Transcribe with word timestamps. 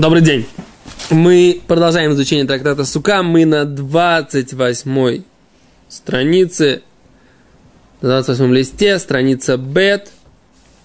Добрый 0.00 0.22
день. 0.22 0.46
Мы 1.10 1.60
продолжаем 1.66 2.12
изучение 2.12 2.46
трактата 2.46 2.86
Сука. 2.86 3.22
Мы 3.22 3.44
на 3.44 3.66
28 3.66 5.22
странице, 5.90 6.80
28 8.00 8.54
листе, 8.54 8.98
страница 8.98 9.58
Бет. 9.58 10.10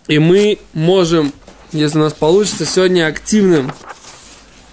И 0.10 0.20
мы 0.20 0.60
можем, 0.74 1.32
если 1.72 1.98
у 1.98 2.02
нас 2.02 2.12
получится, 2.12 2.66
сегодня 2.66 3.08
активным 3.08 3.72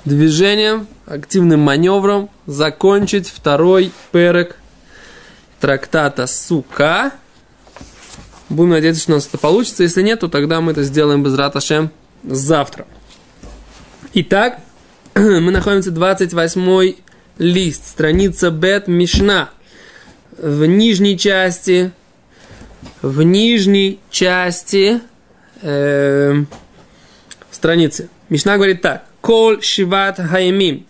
движением, 0.04 0.88
активным 1.06 1.60
маневром 1.60 2.28
закончить 2.46 3.28
второй 3.28 3.92
перек 4.10 4.56
трактата 5.60 6.26
Сука. 6.26 7.12
Будем 8.48 8.70
надеяться, 8.70 9.02
что 9.02 9.12
у 9.12 9.14
нас 9.14 9.28
это 9.28 9.38
получится. 9.38 9.84
Если 9.84 10.02
нет, 10.02 10.18
то 10.18 10.26
тогда 10.26 10.60
мы 10.60 10.72
это 10.72 10.82
сделаем 10.82 11.22
без 11.22 11.36
раташем 11.36 11.92
завтра. 12.24 12.86
Итак, 14.14 14.60
мы 15.14 15.50
находимся 15.50 15.90
28 15.90 16.94
лист, 17.38 17.88
страница 17.88 18.50
Бет 18.50 18.86
Мишна. 18.86 19.48
В 20.36 20.66
нижней 20.66 21.18
части, 21.18 21.92
в 23.00 23.22
нижней 23.22 24.00
части 24.10 25.00
э, 25.62 26.44
страницы. 27.50 28.10
Мишна 28.28 28.56
говорит 28.56 28.82
так. 28.82 29.06
Кол 29.22 29.62
Шиват 29.62 30.18
Хаямим. 30.18 30.84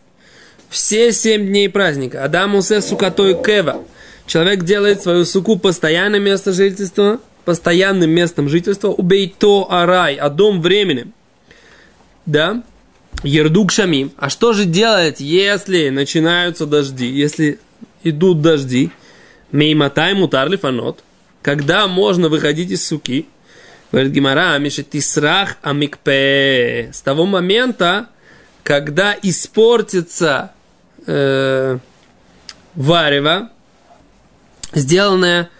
Все 0.68 1.12
семь 1.12 1.46
дней 1.46 1.68
праздника. 1.68 2.24
Адам 2.24 2.56
Усе 2.56 2.80
Сукатой 2.80 3.40
Кева. 3.40 3.84
Человек 4.26 4.64
делает 4.64 5.00
свою 5.00 5.24
суку 5.26 5.60
постоянным 5.60 6.24
местом 6.24 6.54
жительства, 6.54 7.20
постоянным 7.44 8.10
местом 8.10 8.48
жительства. 8.48 8.88
Убей 8.88 9.32
то 9.38 9.70
арай, 9.70 10.16
а 10.16 10.28
дом 10.28 10.60
временным. 10.60 11.14
Да? 12.26 12.64
Ердук 13.22 13.70
шамим. 13.70 14.12
А 14.16 14.28
что 14.28 14.52
же 14.52 14.64
делать, 14.64 15.20
если 15.20 15.90
начинаются 15.90 16.66
дожди, 16.66 17.06
если 17.06 17.60
идут 18.02 18.40
дожди? 18.40 18.90
Мейматай 19.52 20.14
мутар 20.14 20.56
фанот. 20.58 21.04
Когда 21.42 21.86
можно 21.86 22.28
выходить 22.28 22.70
из 22.70 22.86
суки? 22.86 23.26
Говорит 23.90 24.12
Гимара, 24.12 24.58
тисрах 24.68 25.56
амикпе. 25.60 26.90
С 26.92 27.02
того 27.02 27.26
момента, 27.26 28.06
когда 28.62 29.14
испортится 29.22 30.52
э, 31.06 31.78
варево, 32.74 33.50
сделанное 34.72 35.50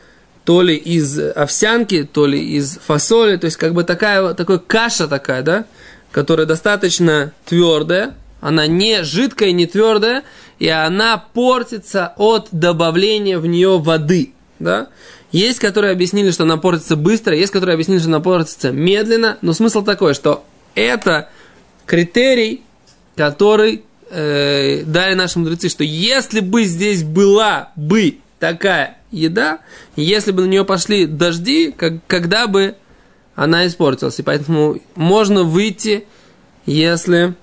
то 0.45 0.63
ли 0.63 0.75
из 0.75 1.19
овсянки, 1.19 2.05
то 2.05 2.27
ли 2.27 2.57
из 2.57 2.79
фасоли, 2.79 3.37
то 3.37 3.45
есть 3.45 3.57
как 3.57 3.75
бы 3.75 3.85
такая, 3.85 4.35
такой 4.35 4.59
каша 4.59 5.07
такая, 5.09 5.43
да, 5.43 5.67
которая 6.13 6.47
достаточно 6.47 7.33
твердая, 7.47 8.15
она 8.41 8.67
не 8.67 9.03
жидкая, 9.03 9.53
не 9.53 9.67
твердая, 9.67 10.25
и 10.59 10.69
она 10.69 11.17
портится 11.33 12.13
от 12.17 12.49
добавления 12.53 13.39
в 13.39 13.47
нее 13.47 13.79
воды. 13.79 14.33
Да? 14.59 14.89
Есть, 15.33 15.59
которые 15.59 15.93
объяснили, 15.93 16.31
что 16.31 16.45
она 16.45 16.59
портится 16.59 16.95
быстро, 16.95 17.35
есть, 17.35 17.53
которые 17.53 17.75
объяснили, 17.75 17.99
что 17.99 18.09
она 18.09 18.21
портится 18.21 18.71
медленно, 18.71 19.39
но 19.41 19.55
смысл 19.55 19.83
такой, 19.83 20.15
что 20.15 20.45
это 20.75 21.31
критерий, 21.87 22.63
который 23.17 23.83
э, 24.11 24.83
дали 24.85 25.15
наши 25.15 25.39
мудрецы, 25.39 25.69
что 25.69 25.85
если 25.85 26.41
бы 26.41 26.65
здесь 26.65 27.03
была 27.03 27.71
бы 27.77 28.19
такая 28.39 28.99
еда, 29.11 29.61
если 29.97 30.33
бы 30.33 30.43
на 30.43 30.47
нее 30.47 30.65
пошли 30.65 31.07
дожди, 31.07 31.73
как, 31.73 31.95
когда 32.07 32.47
бы 32.47 32.75
она 33.35 33.67
испортилась. 33.67 34.19
И 34.19 34.23
поэтому 34.23 34.79
можно 34.95 35.43
выйти, 35.43 36.05
если 36.67 37.35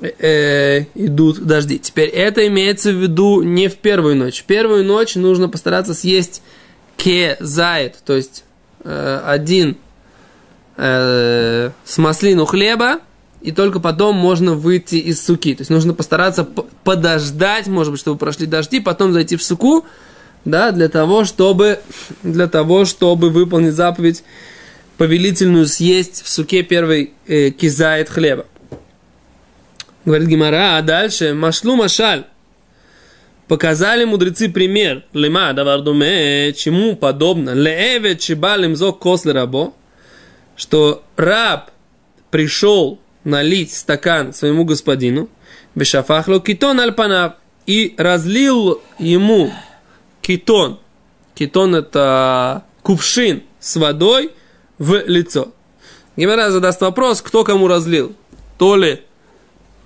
э, 0.00 0.84
идут 0.94 1.40
дожди. 1.40 1.78
Теперь 1.78 2.08
это 2.08 2.46
имеется 2.46 2.90
в 2.90 2.96
виду 2.96 3.42
не 3.42 3.68
в 3.68 3.76
первую 3.76 4.16
ночь. 4.16 4.40
В 4.40 4.44
первую 4.44 4.84
ночь 4.84 5.14
нужно 5.14 5.48
постараться 5.48 5.94
съесть 5.94 6.42
кезает, 6.96 7.98
то 8.04 8.14
есть 8.14 8.44
э, 8.82 9.22
один 9.24 9.76
э, 10.76 11.70
с 11.84 11.98
маслину 11.98 12.46
хлеба, 12.46 13.00
и 13.42 13.52
только 13.52 13.80
потом 13.80 14.16
можно 14.16 14.54
выйти 14.54 14.96
из 14.96 15.24
суки. 15.24 15.54
То 15.54 15.60
есть 15.60 15.70
нужно 15.70 15.94
постараться 15.94 16.44
подождать, 16.84 17.66
может 17.66 17.92
быть, 17.92 18.00
чтобы 18.00 18.18
прошли 18.18 18.46
дожди, 18.46 18.80
потом 18.80 19.12
зайти 19.12 19.36
в 19.36 19.42
суку, 19.42 19.84
да, 20.44 20.72
для 20.72 20.88
того, 20.88 21.24
чтобы, 21.24 21.80
для 22.22 22.48
того, 22.48 22.84
чтобы 22.84 23.30
выполнить 23.30 23.74
заповедь 23.74 24.24
повелительную 24.96 25.66
съесть 25.66 26.22
в 26.22 26.28
суке 26.28 26.62
первый 26.62 27.12
э, 27.26 27.50
кизает 27.50 28.08
хлеба. 28.08 28.46
Говорит 30.04 30.28
Гимара, 30.28 30.78
а 30.78 30.82
дальше 30.82 31.34
машлу 31.34 31.76
машаль. 31.76 32.24
Показали 33.48 34.04
мудрецы 34.04 34.48
пример. 34.48 35.04
Лема 35.12 35.52
давардуме, 35.52 36.52
чему 36.52 36.96
подобно. 36.96 37.50
Лееве 37.50 38.16
чебалим 38.16 38.76
зок 38.76 38.98
косле 38.98 39.32
рабо. 39.32 39.74
Что 40.56 41.04
раб 41.16 41.70
пришел 42.30 42.98
налить 43.24 43.72
стакан 43.72 44.32
своему 44.32 44.64
господину. 44.64 45.28
Бешафахло 45.74 46.40
китон 46.40 46.80
альпанав. 46.80 47.34
И 47.66 47.94
разлил 47.98 48.80
ему 48.98 49.52
китон. 50.22 50.78
Китон 51.34 51.74
это 51.74 52.64
кувшин 52.82 53.42
с 53.60 53.76
водой– 53.76 54.30
в 54.78 55.02
лицо. 55.06 55.52
Гимара 56.16 56.50
задаст 56.50 56.80
вопрос, 56.80 57.22
кто 57.22 57.44
кому 57.44 57.68
разлил. 57.68 58.14
То 58.58 58.76
ли 58.76 59.02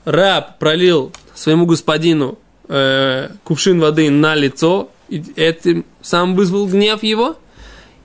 раб 0.04 0.58
пролил 0.58 1.12
своему 1.34 1.66
господину 1.66 2.38
э, 2.68 3.28
кувшин 3.44 3.80
воды 3.80 4.10
на 4.10 4.34
лицо, 4.34 4.90
и 5.08 5.22
этим 5.36 5.84
сам 6.02 6.34
вызвал 6.34 6.66
гнев 6.66 7.02
его, 7.02 7.36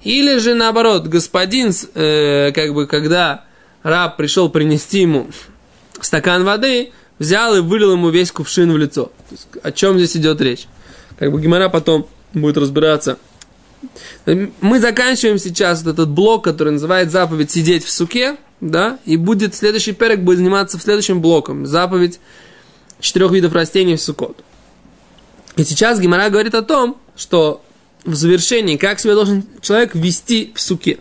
или 0.04 0.38
же 0.38 0.54
наоборот, 0.54 1.08
господин, 1.08 1.72
э, 1.94 2.52
как 2.54 2.74
бы, 2.74 2.88
когда 2.88 3.46
раб 3.84 4.18
пришел 4.18 4.50
принести 4.50 5.02
ему 5.02 5.28
стакан 6.02 6.44
воды, 6.44 6.92
взял 7.20 7.56
и 7.56 7.60
вылил 7.60 7.94
ему 7.94 8.10
весь 8.10 8.32
кувшин 8.32 8.72
в 8.72 8.78
лицо. 8.78 9.12
Есть, 9.32 9.48
о 9.62 9.72
чем 9.72 9.98
здесь 9.98 10.18
идет 10.18 10.42
речь? 10.42 10.68
Как 11.18 11.32
бы 11.32 11.42
Гимара 11.42 11.70
потом 11.70 12.08
будет 12.34 12.58
разбираться 12.58 13.18
мы 14.26 14.80
заканчиваем 14.80 15.38
сейчас 15.38 15.84
вот 15.84 15.94
этот 15.94 16.10
блок, 16.10 16.44
который 16.44 16.74
называет 16.74 17.12
заповедь 17.12 17.52
сидеть 17.52 17.84
в 17.84 17.92
суке, 17.92 18.38
да, 18.62 19.00
и 19.06 19.18
будет 19.18 19.56
следующий 19.56 19.94
перек 19.94 20.22
будет 20.22 20.38
заниматься 20.38 20.78
в 20.78 20.82
следующем 20.82 21.22
блоком, 21.22 21.66
заповедь 21.66 22.20
четырех 23.00 23.32
видов 23.32 23.54
растений 23.54 23.96
в 23.96 24.02
сукот. 24.02 24.38
И 25.58 25.64
сейчас 25.64 26.00
Гимара 26.00 26.30
говорит 26.30 26.56
о 26.56 26.62
том, 26.62 26.98
что 27.16 27.62
в 28.04 28.16
завершении, 28.16 28.78
как 28.78 29.00
себя 29.00 29.14
должен 29.14 29.44
человек 29.62 29.96
вести 29.96 30.52
в 30.54 30.62
суке. 30.62 31.00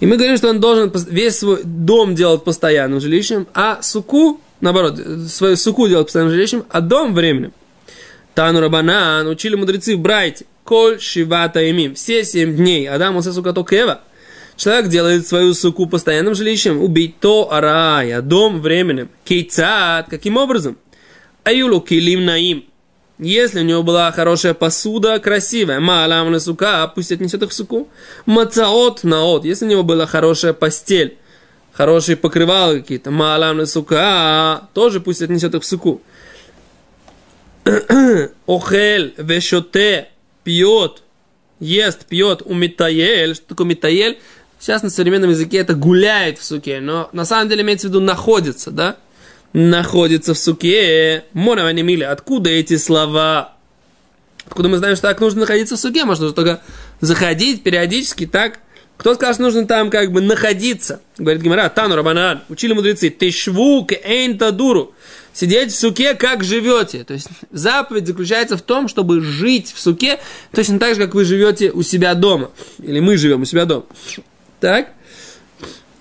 И 0.00 0.06
мы 0.06 0.16
говорим, 0.16 0.36
что 0.36 0.50
он 0.50 0.60
должен 0.60 0.92
весь 1.08 1.38
свой 1.38 1.62
дом 1.64 2.14
делать 2.14 2.44
постоянным 2.44 3.00
жилищем, 3.00 3.46
а 3.54 3.80
суку, 3.82 4.40
наоборот, 4.60 5.00
свою 5.30 5.56
суку 5.56 5.88
делать 5.88 6.06
постоянным 6.06 6.34
жилищем, 6.34 6.64
а 6.68 6.80
дом 6.80 7.14
временным. 7.14 7.52
Тану 8.36 8.60
Рабанан 8.60 9.26
учили 9.28 9.54
мудрецы 9.54 9.96
в 9.96 10.00
Брайте. 10.00 10.44
Коль 10.62 11.00
шивата 11.00 11.70
имим. 11.70 11.94
Все 11.94 12.22
семь 12.22 12.54
дней. 12.54 12.86
Адам 12.86 13.16
усе 13.16 13.32
сукато 13.32 13.64
кева. 13.64 14.02
Человек 14.56 14.88
делает 14.88 15.26
свою 15.26 15.54
суку 15.54 15.86
постоянным 15.86 16.34
жилищем. 16.34 16.82
Убить 16.82 17.18
то 17.18 17.50
арая. 17.50 18.20
Дом 18.20 18.60
временным. 18.60 19.08
Кейцат. 19.24 20.08
Каким 20.10 20.36
образом? 20.36 20.76
Аюлу 21.44 21.80
килим 21.80 22.26
наим. 22.26 22.66
Если 23.18 23.60
у 23.60 23.64
него 23.64 23.82
была 23.82 24.12
хорошая 24.12 24.52
посуда, 24.52 25.18
красивая, 25.18 25.80
маалам 25.80 26.30
на 26.30 26.38
сука, 26.38 26.92
пусть 26.94 27.12
отнесет 27.12 27.42
их 27.42 27.48
в 27.48 27.54
суку. 27.54 27.88
Мацаот 28.26 29.02
наот. 29.02 29.46
Если 29.46 29.64
у 29.64 29.68
него 29.68 29.82
была 29.82 30.04
хорошая 30.04 30.52
постель, 30.52 31.16
хорошие 31.72 32.18
покрывалы 32.18 32.80
какие-то, 32.80 33.10
маалам 33.10 33.56
на 33.56 33.64
сука, 33.64 34.68
тоже 34.74 35.00
пусть 35.00 35.22
отнесет 35.22 35.54
их 35.54 35.62
в 35.62 35.64
суку. 35.64 36.02
Охель 38.46 39.14
вешоте 39.16 40.08
пьет, 40.44 41.02
ест, 41.58 42.06
пьет 42.06 42.42
у 42.44 42.54
Митаель. 42.54 43.34
Что 43.34 43.48
такое 43.48 43.66
Митаель? 43.66 44.18
Сейчас 44.60 44.82
на 44.82 44.90
современном 44.90 45.30
языке 45.30 45.58
это 45.58 45.74
гуляет 45.74 46.38
в 46.38 46.44
суке, 46.44 46.80
но 46.80 47.10
на 47.12 47.24
самом 47.24 47.48
деле 47.48 47.62
имеется 47.62 47.88
в 47.88 47.90
виду 47.90 48.00
находится, 48.00 48.70
да? 48.70 48.96
Находится 49.52 50.34
в 50.34 50.38
суке. 50.38 51.24
Мона 51.32 51.72
мили. 51.72 52.04
Откуда 52.04 52.50
эти 52.50 52.76
слова? 52.76 53.54
Откуда 54.46 54.68
мы 54.68 54.78
знаем, 54.78 54.96
что 54.96 55.08
так 55.08 55.20
нужно 55.20 55.40
находиться 55.40 55.76
в 55.76 55.80
суке? 55.80 56.04
Можно 56.04 56.30
только 56.32 56.62
заходить 57.00 57.62
периодически 57.62 58.26
так. 58.26 58.60
Кто 58.96 59.14
сказал, 59.14 59.34
что 59.34 59.42
нужно 59.42 59.66
там 59.66 59.90
как 59.90 60.12
бы 60.12 60.20
находиться? 60.20 61.00
Говорит 61.18 61.42
Гимара, 61.42 61.68
Тану 61.68 61.96
Рабанан, 61.96 62.42
учили 62.48 62.72
мудрецы, 62.72 63.10
ты 63.10 63.30
швук 63.30 63.92
эйн 63.92 64.38
дуру 64.38 64.94
сидеть 65.36 65.72
в 65.72 65.78
суке, 65.78 66.14
как 66.14 66.42
живете. 66.42 67.04
То 67.04 67.14
есть 67.14 67.28
заповедь 67.52 68.06
заключается 68.06 68.56
в 68.56 68.62
том, 68.62 68.88
чтобы 68.88 69.20
жить 69.20 69.72
в 69.72 69.80
суке 69.80 70.18
точно 70.52 70.78
так 70.78 70.94
же, 70.94 71.02
как 71.02 71.14
вы 71.14 71.24
живете 71.24 71.70
у 71.70 71.82
себя 71.82 72.14
дома. 72.14 72.50
Или 72.82 73.00
мы 73.00 73.16
живем 73.18 73.42
у 73.42 73.44
себя 73.44 73.66
дома. 73.66 73.84
Так? 74.60 74.88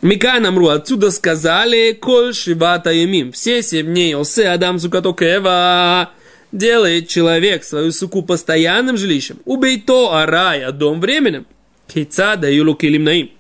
Мика 0.02 0.40
намру, 0.40 0.68
отсюда 0.68 1.12
сказали, 1.12 1.92
коль 1.92 2.34
шивата 2.34 2.92
ямим. 2.92 3.32
Все 3.32 3.62
семь 3.62 3.88
дней 3.88 4.16
осе 4.16 4.48
адам 4.48 4.80
сукатокева 4.80 6.12
делает 6.52 7.10
человек 7.10 7.64
свою 7.64 7.92
суку 7.92 8.22
постоянным 8.22 8.98
жилищем. 8.98 9.40
Убей 9.46 9.82
то 9.82 10.14
арай, 10.14 10.64
а 10.64 10.72
дом 10.72 11.02
временным. 11.02 11.46
Кейца 11.88 12.36
да 12.36 12.48
юлу 12.48 12.78
наим. 12.82 13.32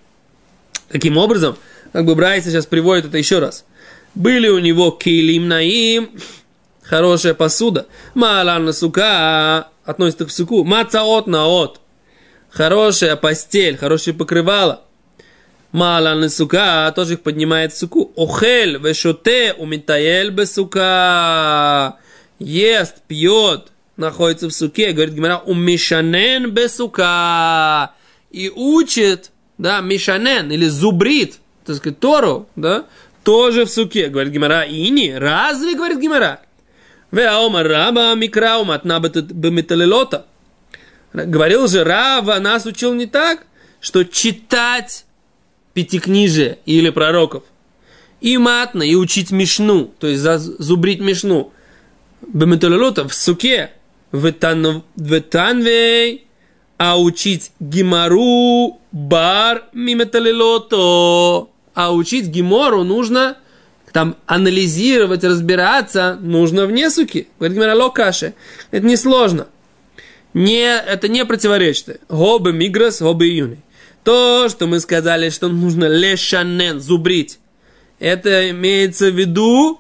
Таким 0.89 1.17
образом, 1.17 1.55
как 1.93 2.05
бы 2.05 2.15
Брайса 2.15 2.49
сейчас 2.49 2.65
приводит 2.65 3.05
это 3.05 3.17
еще 3.17 3.39
раз. 3.39 3.65
Были 4.15 4.47
у 4.47 4.59
него 4.59 4.91
килим 4.91 5.49
наим, 5.49 6.09
хорошая 6.81 7.33
посуда. 7.33 7.85
Маалан 8.13 8.71
сука 8.73 9.67
относится 9.83 10.25
к 10.25 10.31
суку. 10.31 10.63
Мацаот 10.63 11.27
наот. 11.27 11.81
Хорошая 12.49 13.17
постель, 13.17 13.75
хорошее 13.75 14.15
покрывало. 14.15 14.81
Малан 15.73 16.29
сука 16.29 16.91
тоже 16.95 17.15
их 17.15 17.21
поднимает 17.21 17.73
в 17.73 17.77
суку. 17.77 18.13
Охель 18.15 18.77
вешоте 18.77 19.53
умитаель 19.57 20.45
сука 20.45 21.97
Ест, 22.39 23.01
пьет, 23.09 23.73
находится 23.97 24.47
в 24.47 24.53
суке. 24.53 24.93
Говорит 24.93 25.15
Гимара, 25.15 25.39
умешанен 25.39 26.55
сука 26.69 27.93
И 28.31 28.49
учит, 28.49 29.31
да, 29.57 29.81
мишанен 29.81 30.49
или 30.49 30.67
зубрит, 30.67 31.39
так 31.65 31.75
сказать, 31.75 31.99
Тору, 31.99 32.47
да, 32.55 32.85
тоже 33.25 33.65
в 33.65 33.69
суке. 33.69 34.07
Говорит 34.07 34.31
Гимара, 34.31 34.63
ини, 34.63 35.11
разве, 35.11 35.75
говорит 35.75 35.99
Гимара? 35.99 36.39
Веаома 37.11 37.63
раба 37.63 38.13
микраумат 38.15 38.85
беметалелота. 38.85 40.27
Говорил 41.13 41.67
же 41.67 41.83
Рава, 41.83 42.39
нас 42.39 42.65
учил 42.65 42.93
не 42.93 43.05
так, 43.05 43.47
что 43.79 44.03
читать 44.03 45.05
пятикнижие 45.73 46.59
или 46.65 46.89
пророков. 46.89 47.43
И 48.21 48.37
матно, 48.37 48.83
и 48.83 48.95
учить 48.95 49.31
мишну, 49.31 49.93
то 49.99 50.07
есть 50.07 50.21
зубрить 50.23 50.99
мишну. 50.99 51.51
Беметалелота 52.21 53.07
в 53.07 53.13
суке, 53.13 53.71
в 54.11 54.31
танвей, 54.31 56.27
а 56.77 56.99
учить 56.99 57.51
гимару 57.59 58.81
бар 58.91 59.65
миметалелото. 59.73 61.49
А 61.75 61.93
учить 61.93 62.27
гимору 62.27 62.83
нужно 62.83 63.37
там 63.91 64.17
анализировать, 64.25 65.23
разбираться 65.23 66.17
нужно 66.19 66.65
вне 66.65 66.89
суки. 66.89 67.27
Говорит 67.37 67.55
Гимара 67.55 67.75
Локаши. 67.75 68.33
Это 68.71 68.85
несложно. 68.85 69.47
Не, 70.33 70.77
это 70.77 71.07
не 71.07 71.23
противоречит. 71.23 72.01
Гобы 72.09 72.51
миграс, 72.51 73.01
гобы 73.01 73.27
июни. 73.27 73.59
То, 74.03 74.47
что 74.49 74.67
мы 74.67 74.79
сказали, 74.79 75.29
что 75.29 75.47
нужно 75.47 75.85
лешанен, 75.85 76.79
зубрить, 76.79 77.39
это 77.99 78.49
имеется 78.49 79.11
в 79.11 79.15
виду 79.15 79.79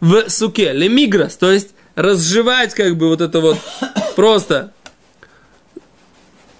в 0.00 0.28
суке, 0.28 0.72
лемиграс, 0.72 1.36
то 1.36 1.50
есть 1.50 1.70
разжевать 1.94 2.74
как 2.74 2.96
бы 2.96 3.08
вот 3.08 3.20
это 3.20 3.40
вот 3.40 3.58
просто 4.16 4.72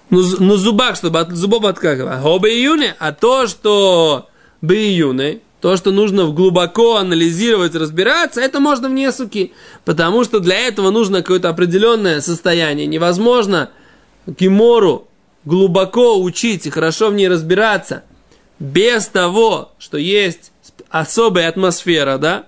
на 0.09 0.57
зубах, 0.57 0.95
чтобы 0.95 1.19
от 1.19 1.31
зубов 1.31 1.65
откакивать. 1.65 2.19
Гобы 2.21 2.49
июни, 2.49 2.93
а 2.97 3.11
то, 3.11 3.47
что 3.47 4.27
бы 4.61 4.75
июни, 4.75 5.41
то, 5.61 5.77
что 5.77 5.91
нужно 5.91 6.25
глубоко 6.25 6.97
анализировать, 6.97 7.73
разбираться, 7.75 8.39
это 8.39 8.59
можно 8.59 8.87
вне 8.87 9.11
суки. 9.11 9.53
Потому 9.83 10.23
что 10.23 10.39
для 10.39 10.59
этого 10.67 10.91
нужно 10.91 11.21
какое-то 11.21 11.49
определенное 11.49 12.21
состояние. 12.21 12.85
Невозможно 12.85 13.71
Кимору 14.37 15.07
глубоко 15.43 16.21
учить 16.21 16.65
и 16.65 16.69
хорошо 16.69 17.09
в 17.09 17.15
ней 17.15 17.27
разбираться 17.27 18.03
без 18.59 19.07
того, 19.07 19.71
что 19.79 19.97
есть 19.97 20.51
особая 20.89 21.49
атмосфера, 21.49 22.17
да, 22.17 22.45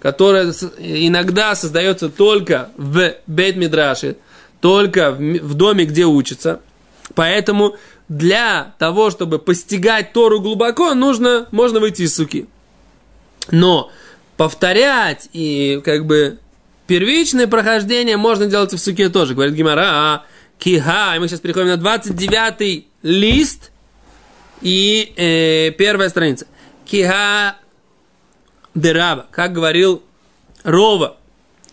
которая 0.00 0.52
иногда 0.78 1.54
создается 1.54 2.08
только 2.08 2.70
в 2.76 3.14
Бет-Мидраше, 3.26 4.16
только 4.60 5.12
в 5.12 5.54
доме, 5.54 5.84
где 5.84 6.04
учится. 6.04 6.60
Поэтому 7.14 7.76
для 8.10 8.74
того, 8.78 9.10
чтобы 9.10 9.38
постигать 9.38 10.12
Тору 10.12 10.40
глубоко, 10.40 10.94
нужно, 10.94 11.46
можно 11.52 11.78
выйти 11.78 12.02
из 12.02 12.16
суки. 12.16 12.48
Но 13.52 13.90
повторять 14.36 15.28
и 15.32 15.80
как 15.84 16.06
бы 16.06 16.40
первичное 16.88 17.46
прохождение 17.46 18.16
можно 18.16 18.46
делать 18.46 18.72
в 18.72 18.78
суке 18.78 19.10
тоже. 19.10 19.34
Говорит 19.34 19.54
Гимара, 19.54 19.86
а, 19.86 20.24
киха, 20.58 21.14
и 21.14 21.20
мы 21.20 21.28
сейчас 21.28 21.38
переходим 21.38 21.68
на 21.68 21.76
29 21.76 22.84
лист 23.02 23.70
и 24.60 25.12
э, 25.16 25.70
первая 25.78 26.08
страница. 26.08 26.48
Киха 26.84 27.58
дераба, 28.74 29.28
как 29.30 29.52
говорил 29.52 30.02
Рова, 30.64 31.16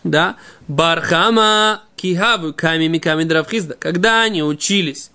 да, 0.03 0.35
Бархама 0.67 1.81
кихаву 1.95 2.53
ками 2.53 2.85
миками 2.85 3.23
дравхизда. 3.23 3.73
Когда 3.79 4.21
они 4.21 4.43
учились 4.43 5.09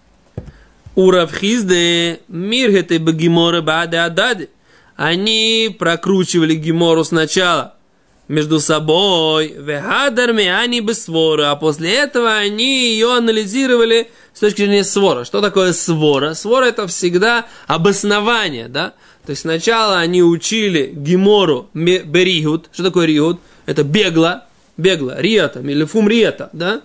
у 0.95 1.11
Равхизды 1.11 2.21
Миргеты 2.29 2.99
Багимора 2.99 3.63
Баде 3.63 3.99
Ададе. 3.99 4.49
Они 4.97 5.75
прокручивали 5.79 6.55
Гимору 6.55 7.03
сначала 7.05 7.75
между 8.29 8.61
собой, 8.61 9.55
Вехадарми 9.59 10.47
они 10.47 10.81
бы 10.81 10.95
свора, 10.95 11.51
а 11.51 11.57
после 11.57 11.95
этого 11.95 12.35
они 12.35 12.93
ее 12.93 13.15
анализировали 13.17 14.11
с 14.33 14.41
точки 14.41 14.59
зрения 14.59 14.85
свора. 14.85 15.25
Что 15.25 15.41
такое 15.41 15.73
свора? 15.73 16.35
Свора 16.35 16.67
это 16.67 16.87
всегда 16.87 17.47
обоснование, 17.67 18.69
да? 18.69 18.95
То 19.27 19.31
есть 19.31 19.43
сначала 19.43 19.99
они 19.99 20.23
учили 20.23 20.93
Гимору 20.95 21.69
Беригут. 21.75 22.69
Что 22.73 22.85
такое 22.85 23.07
Ригут? 23.07 23.41
Это 23.67 23.85
бегло, 23.85 24.45
бегло, 24.77 25.15
риата, 25.19 25.61
или 25.61 25.85
фум 25.85 26.09
риата, 26.09 26.51
да? 26.53 26.83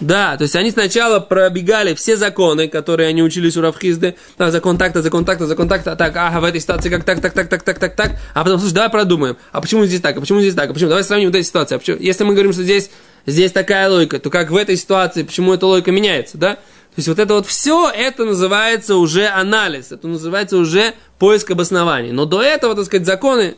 Да, 0.00 0.36
то 0.38 0.44
есть 0.44 0.56
они 0.56 0.70
сначала 0.70 1.20
пробегали 1.20 1.94
все 1.94 2.16
законы, 2.16 2.68
которые 2.68 3.08
они 3.10 3.22
учились 3.22 3.56
у 3.58 3.60
Равхизды, 3.60 4.16
да, 4.38 4.50
закон 4.50 4.78
так-то, 4.78 5.02
закон 5.02 5.26
так-то, 5.26 5.46
закон 5.46 5.68
так-то, 5.68 5.94
так, 5.94 6.16
ага, 6.16 6.40
в 6.40 6.44
этой 6.44 6.60
ситуации 6.60 6.88
как 6.88 7.04
так, 7.04 7.20
так, 7.20 7.34
так, 7.34 7.48
так, 7.48 7.62
так, 7.62 7.78
так, 7.78 7.96
так, 7.96 8.12
а 8.32 8.42
потом, 8.42 8.58
слушай, 8.60 8.72
давай 8.72 8.88
продумаем, 8.88 9.36
а 9.52 9.60
почему 9.60 9.84
здесь 9.84 10.00
так, 10.00 10.16
а 10.16 10.20
почему 10.20 10.40
здесь 10.40 10.54
так, 10.54 10.70
а 10.70 10.72
почему, 10.72 10.88
давай 10.88 11.04
сравним 11.04 11.28
вот 11.28 11.36
эти 11.36 11.46
ситуации, 11.46 11.74
а 11.74 11.78
почему, 11.78 11.98
если 11.98 12.24
мы 12.24 12.32
говорим, 12.32 12.54
что 12.54 12.62
здесь, 12.62 12.90
здесь 13.26 13.52
такая 13.52 13.90
логика, 13.90 14.18
то 14.18 14.30
как 14.30 14.50
в 14.50 14.56
этой 14.56 14.76
ситуации, 14.76 15.22
почему 15.22 15.52
эта 15.52 15.66
логика 15.66 15.92
меняется, 15.92 16.38
да? 16.38 16.54
То 16.54 16.94
есть 16.96 17.08
вот 17.08 17.18
это 17.18 17.34
вот 17.34 17.46
все, 17.46 17.88
это 17.88 18.24
называется 18.24 18.96
уже 18.96 19.28
анализ, 19.28 19.92
это 19.92 20.08
называется 20.08 20.56
уже 20.56 20.94
поиск 21.20 21.50
обоснований. 21.52 22.10
Но 22.10 22.24
до 22.24 22.42
этого, 22.42 22.74
так 22.74 22.84
сказать, 22.86 23.06
законы 23.06 23.56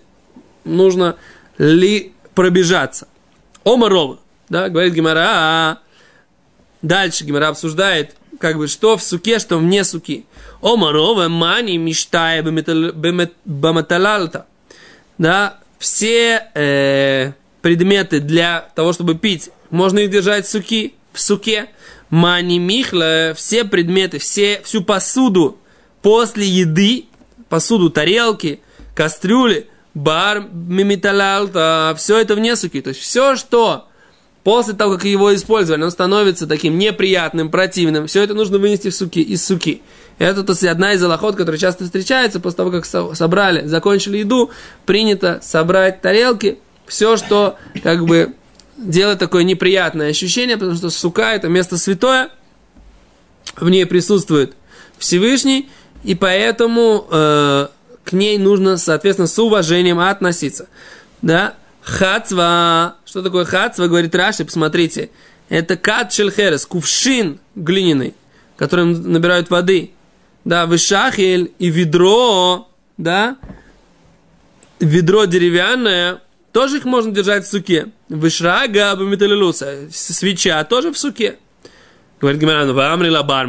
нужно 0.65 1.17
ли 1.56 2.12
пробежаться. 2.35 3.09
Омарова, 3.64 4.19
да, 4.50 4.69
говорит 4.69 4.93
Гимара, 4.93 5.78
Дальше 6.83 7.25
Гимара 7.25 7.49
обсуждает, 7.49 8.17
как 8.39 8.59
бы, 8.59 8.67
что 8.67 8.97
в 8.97 9.03
суке, 9.03 9.39
что 9.39 9.59
вне 9.59 9.85
суки. 9.85 10.27
Омарова 10.61 11.29
мани 11.29 11.79
мечтая 11.79 12.43
баматалалта. 13.45 14.47
Да, 15.19 15.59
все 15.79 16.49
э, 16.55 17.33
предметы 17.61 18.21
для 18.21 18.69
того, 18.75 18.93
чтобы 18.93 19.15
пить, 19.15 19.51
можно 19.71 20.01
их 20.01 20.11
держать 20.11 20.47
в 20.47 20.51
суки, 20.51 20.95
в 21.12 21.21
суке. 21.21 21.71
Мани 22.11 22.59
михла, 22.59 23.33
все 23.35 23.65
предметы, 23.65 24.19
все, 24.19 24.61
всю 24.65 24.83
посуду 24.83 25.59
после 26.03 26.47
еды, 26.47 27.07
посуду, 27.49 27.89
тарелки, 27.89 28.61
кастрюли, 28.95 29.69
бар 29.95 30.47
мимиталалта, 30.53 31.95
все 31.97 32.19
это 32.19 32.35
вне 32.35 32.55
суки. 32.57 32.83
То 32.83 32.89
есть 32.91 33.01
все, 33.01 33.37
что 33.37 33.89
После 34.44 34.75
того, 34.75 34.94
как 34.94 35.04
его 35.04 35.32
использовали, 35.34 35.84
он 35.84 35.90
становится 35.90 36.49
таким 36.49 36.76
неприятным, 36.76 37.49
противным. 37.49 38.08
Все 38.08 38.22
это 38.22 38.34
нужно 38.34 38.58
вынести 38.58 38.90
в 38.90 38.94
суки, 38.94 39.20
из 39.20 39.44
суки. 39.46 39.82
Это 40.18 40.42
то 40.42 40.52
есть, 40.52 40.64
одна 40.64 40.92
из 40.92 41.02
аллоход, 41.02 41.37
которая 41.37 41.58
часто 41.58 41.84
встречается 41.84 42.40
после 42.40 42.56
того, 42.56 42.70
как 42.70 42.84
собрали, 42.84 43.66
закончили 43.66 44.18
еду, 44.18 44.50
принято 44.84 45.40
собрать 45.42 46.00
тарелки, 46.00 46.58
все, 46.87 47.16
что 47.16 47.56
как 47.82 48.04
бы 48.04 48.34
делает 48.76 49.20
такое 49.20 49.44
неприятное 49.44 50.11
ощущение, 50.11 50.56
потому 50.56 50.76
что 50.76 50.90
сука 50.90 51.34
это 51.34 51.49
место 51.49 51.78
святое, 51.78 52.30
в 53.56 53.68
ней 53.70 53.87
присутствует 53.87 54.54
Всевышний, 54.99 55.70
и 56.04 56.14
поэтому 56.14 57.06
э, 57.11 57.68
к 58.04 58.12
ней 58.12 58.38
нужно, 58.38 58.76
соответственно, 58.76 59.28
с 59.28 59.38
уважением 59.38 60.00
относиться. 60.00 60.68
Да? 61.22 61.54
Хацва. 61.83 62.97
Что 63.05 63.23
такое 63.23 63.45
хацва? 63.45 63.89
Говорит 63.89 64.15
Раши, 64.15 64.45
посмотрите. 64.45 65.11
Это 65.49 65.77
кат 65.77 66.12
шельхерес, 66.12 66.65
кувшин 66.65 67.41
глиняный, 67.55 68.15
которым 68.57 69.12
набирают 69.12 69.51
воды. 69.51 69.93
Да, 70.45 70.67
вышахель 70.67 71.53
и 71.59 71.69
ведро, 71.69 72.69
да, 72.97 73.37
ведро 74.81 75.25
деревянное, 75.27 76.21
тоже 76.53 76.79
их 76.79 76.85
можно 76.85 77.12
держать 77.12 77.45
в 77.45 77.51
суке. 77.51 77.89
Вышрага 78.09 78.97
бамиталилуса, 78.97 79.89
свеча 79.91 80.62
тоже 80.65 80.93
в 80.93 80.99
суке. 80.99 81.39
Говорит 82.21 82.41
Гимаран, 82.41 82.73
вам 82.73 83.03
ли 83.03 83.11
лабар 83.11 83.49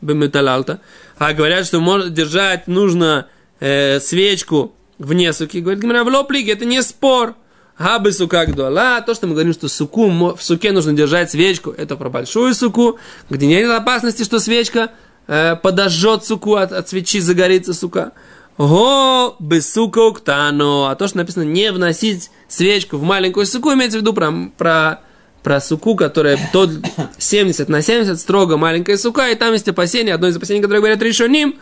бамиталалта. 0.00 0.80
А 1.18 1.32
говорят, 1.32 1.66
что 1.66 1.80
можно 1.80 2.10
держать 2.10 2.66
нужно 2.68 3.28
э, 3.60 4.00
свечку 4.00 4.74
вне 4.98 5.32
суки. 5.32 5.60
Говорит 5.60 5.82
Гимара, 5.82 6.04
в 6.04 6.08
лоплиге, 6.08 6.52
это 6.52 6.64
не 6.64 6.82
спор. 6.82 7.34
Габы 7.78 8.12
сука 8.12 8.46
гдуала, 8.46 9.00
то, 9.00 9.14
что 9.14 9.26
мы 9.26 9.32
говорим, 9.32 9.52
что 9.52 9.68
суку, 9.68 10.08
в 10.08 10.42
суке 10.42 10.72
нужно 10.72 10.92
держать 10.92 11.30
свечку, 11.30 11.70
это 11.70 11.96
про 11.96 12.10
большую 12.10 12.54
суку, 12.54 12.98
где 13.28 13.46
нет 13.46 13.68
опасности, 13.70 14.22
что 14.22 14.38
свечка 14.38 14.92
э, 15.26 15.56
подожжет 15.56 16.24
суку, 16.24 16.54
от, 16.54 16.70
от 16.72 16.88
свечи 16.88 17.18
загорится 17.18 17.74
сука. 17.74 18.12
Го 18.58 19.34
бесука 19.40 20.00
уктану. 20.00 20.84
А 20.84 20.94
то, 20.94 21.08
что 21.08 21.16
написано 21.16 21.42
не 21.42 21.72
вносить 21.72 22.30
свечку 22.46 22.98
в 22.98 23.02
маленькую 23.02 23.46
суку, 23.46 23.72
имеется 23.72 23.98
в 23.98 24.02
виду 24.02 24.12
про, 24.12 24.32
про, 24.56 25.00
про 25.42 25.60
суку, 25.60 25.96
которая 25.96 26.38
тот 26.52 26.70
70 27.18 27.68
на 27.68 27.82
70, 27.82 28.20
строго 28.20 28.58
маленькая 28.58 28.96
сука, 28.98 29.30
и 29.30 29.34
там 29.34 29.54
есть 29.54 29.66
опасение, 29.66 30.14
одно 30.14 30.28
из 30.28 30.36
опасений, 30.36 30.60
которое 30.60 30.80
говорят 30.80 31.02
решеним, 31.02 31.58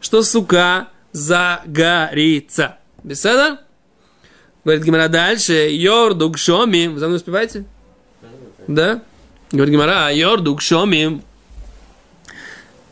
что 0.00 0.22
сука 0.22 0.88
загорится. 1.14 2.78
Беседа? 3.04 3.60
Говорит 4.64 4.84
Гимара 4.84 5.08
дальше, 5.08 5.70
Йордук 5.70 6.36
шоми. 6.36 6.88
Вы 6.88 6.98
за 6.98 7.06
мной 7.06 7.16
успеваете? 7.16 7.64
Да? 8.66 9.02
Говорит 9.52 9.72
Гимара, 9.72 10.12
Йордук 10.12 10.60
шоми. 10.60 11.22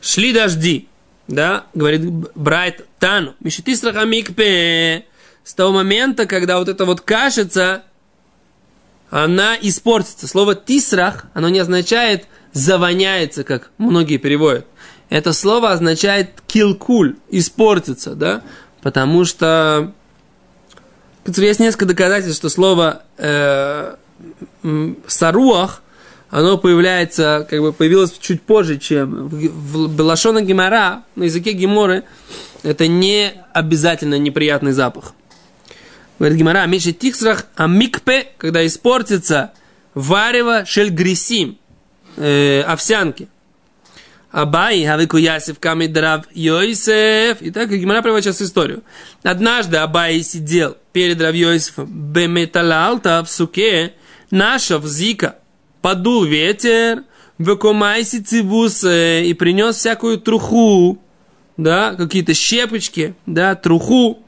Шли 0.01 0.33
дожди. 0.33 0.89
Да? 1.27 1.67
Говорит 1.75 2.03
Брайт 2.35 2.87
Тану. 2.99 3.35
Мишити 3.41 3.73
микпе. 4.07 5.05
С 5.45 5.55
того 5.55 5.73
момента, 5.73 6.27
когда 6.27 6.59
вот 6.59 6.69
эта 6.69 6.85
вот 6.85 7.01
кашица, 7.01 7.83
она 9.11 9.57
испортится. 9.61 10.29
Слово 10.29 10.55
тисрах, 10.55 11.27
оно 11.35 11.49
не 11.49 11.59
означает 11.59 12.27
завоняется, 12.53 13.43
как 13.43 13.71
многие 13.79 14.19
переводят. 14.19 14.67
Это 15.13 15.35
слово 15.35 15.73
означает 15.73 16.41
килкуль, 16.47 17.17
испортится, 17.29 18.15
да? 18.15 18.41
Потому 18.81 19.27
что 19.27 19.93
есть 21.27 21.61
несколько 21.61 21.85
доказательств, 21.85 22.39
что 22.39 22.49
слово 22.49 23.03
э, 23.19 23.97
саруах, 25.07 25.83
оно 26.31 26.57
появляется, 26.57 27.47
как 27.51 27.61
бы 27.61 27.75
появилось 27.75 28.17
чуть 28.19 28.41
позже, 28.41 28.79
чем 28.79 29.29
в, 29.29 29.37
в 29.37 30.41
Гимара, 30.41 31.05
на 31.15 31.25
языке 31.25 31.53
Гиморы, 31.53 32.05
это 32.63 32.89
не 32.89 33.35
обязательно 33.53 34.19
неприятный 34.19 34.73
запах. 34.73 35.13
Говорит 36.19 36.39
Гимара, 36.39 36.65
Миши 36.65 36.93
Тиксрах 36.93 37.45
Амикпе, 37.57 38.29
когда 38.39 38.65
испортится 38.67 39.53
варево 39.93 40.65
шельгрисим, 40.65 41.59
э, 42.17 42.63
овсянки. 42.63 43.29
Абай, 44.33 44.85
Хавику 44.85 45.19
Ясев, 45.19 45.59
Камидрав 45.59 46.25
Йосеф. 46.35 47.43
И 47.43 47.51
так 47.51 47.71
Гимара 47.71 48.01
приводит 48.01 48.25
сейчас 48.25 48.43
историю. 48.43 48.83
Однажды 49.23 49.77
Абай 49.77 50.23
сидел 50.23 50.77
перед 50.93 51.21
Рав 51.21 51.35
Йосифом 51.35 51.87
Беметалалта 51.87 53.23
в 53.23 53.31
суке, 53.31 53.93
наша 54.31 54.79
взика, 54.79 55.37
подул 55.83 56.25
ветер, 56.25 57.05
векомайси 57.39 58.21
цивус 58.21 58.85
и 58.85 59.35
принес 59.39 59.77
всякую 59.77 60.19
труху, 60.19 60.99
да, 61.59 61.95
какие-то 61.95 62.33
щепочки, 62.33 63.15
да, 63.27 63.55
труху 63.55 64.25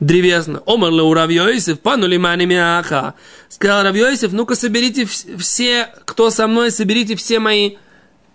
древесно. 0.00 0.62
Омар 0.66 0.92
у 0.92 1.14
Равьёйсев, 1.14 1.80
пану 1.80 2.06
лимани 2.06 2.46
мяха. 2.46 3.14
Сказал 3.48 3.84
Равьёйсев, 3.84 4.32
ну-ка 4.32 4.56
соберите 4.56 5.06
все, 5.06 5.88
кто 6.04 6.30
со 6.30 6.48
мной, 6.48 6.70
соберите 6.70 7.14
все 7.14 7.38
мои 7.38 7.76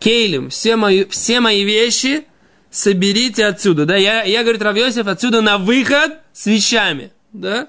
кейлем, 0.01 0.49
все 0.49 0.75
мои, 0.75 1.05
все 1.05 1.39
мои 1.39 1.63
вещи 1.63 2.25
соберите 2.71 3.45
отсюда, 3.45 3.85
да, 3.85 3.95
я, 3.95 4.23
я 4.23 4.41
говорит, 4.43 4.61
Равьосиф, 4.61 5.07
отсюда 5.07 5.41
на 5.41 5.57
выход 5.57 6.19
с 6.33 6.45
вещами, 6.47 7.11
да, 7.31 7.67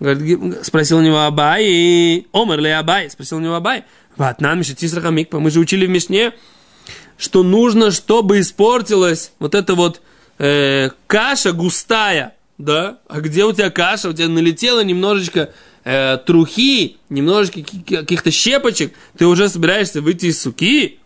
Говорит, 0.00 0.64
спросил 0.64 0.98
у 0.98 1.00
него 1.00 1.22
Абай, 1.22 1.64
и 1.66 2.26
Омер 2.32 2.60
ли 2.60 2.70
Абай, 2.70 3.10
спросил 3.10 3.38
у 3.38 3.40
него 3.40 3.56
Абай, 3.56 3.84
Ватнан 4.16 4.60
Мишатисраха 4.60 5.10
Микпа, 5.10 5.40
мы 5.40 5.50
же 5.50 5.58
учили 5.58 5.86
в 5.86 5.90
Мишне, 5.90 6.34
что 7.16 7.42
нужно, 7.42 7.90
чтобы 7.90 8.38
испортилась 8.38 9.32
вот 9.40 9.56
эта 9.56 9.74
вот 9.74 10.00
э, 10.38 10.90
каша 11.08 11.52
густая, 11.52 12.34
да, 12.58 12.98
а 13.08 13.20
где 13.20 13.44
у 13.44 13.52
тебя 13.52 13.70
каша, 13.70 14.10
у 14.10 14.12
тебя 14.12 14.28
налетело 14.28 14.84
немножечко 14.84 15.52
э, 15.82 16.18
трухи, 16.18 16.98
немножечко 17.08 17.62
каких-то 17.62 18.30
щепочек, 18.30 18.92
ты 19.16 19.26
уже 19.26 19.48
собираешься 19.48 20.00
выйти 20.00 20.26
из 20.26 20.40
суки, 20.40 20.97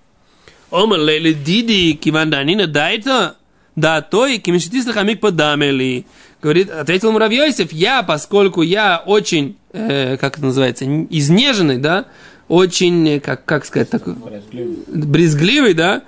Омер 0.72 1.00
лейли 1.00 1.34
диди, 1.34 1.92
киван 1.92 2.30
данина 2.30 2.66
дайта, 2.66 3.36
да 3.76 4.00
то 4.00 4.26
и 4.26 4.38
кимишитис 4.38 4.86
лахамик 4.86 5.20
подамели. 5.20 6.06
Говорит, 6.42 6.70
ответил 6.70 7.12
Муравьёйсев, 7.12 7.72
я, 7.72 8.02
поскольку 8.02 8.62
я 8.62 9.02
очень, 9.04 9.56
э, 9.72 10.16
как 10.16 10.38
это 10.38 10.46
называется, 10.46 10.86
изнеженный, 10.86 11.76
да, 11.76 12.06
очень, 12.48 13.20
как, 13.20 13.44
как 13.44 13.64
сказать, 13.66 13.90
такой, 13.90 14.14
брезгливый. 14.14 14.76
брезгливый, 14.88 15.74
да, 15.74 16.02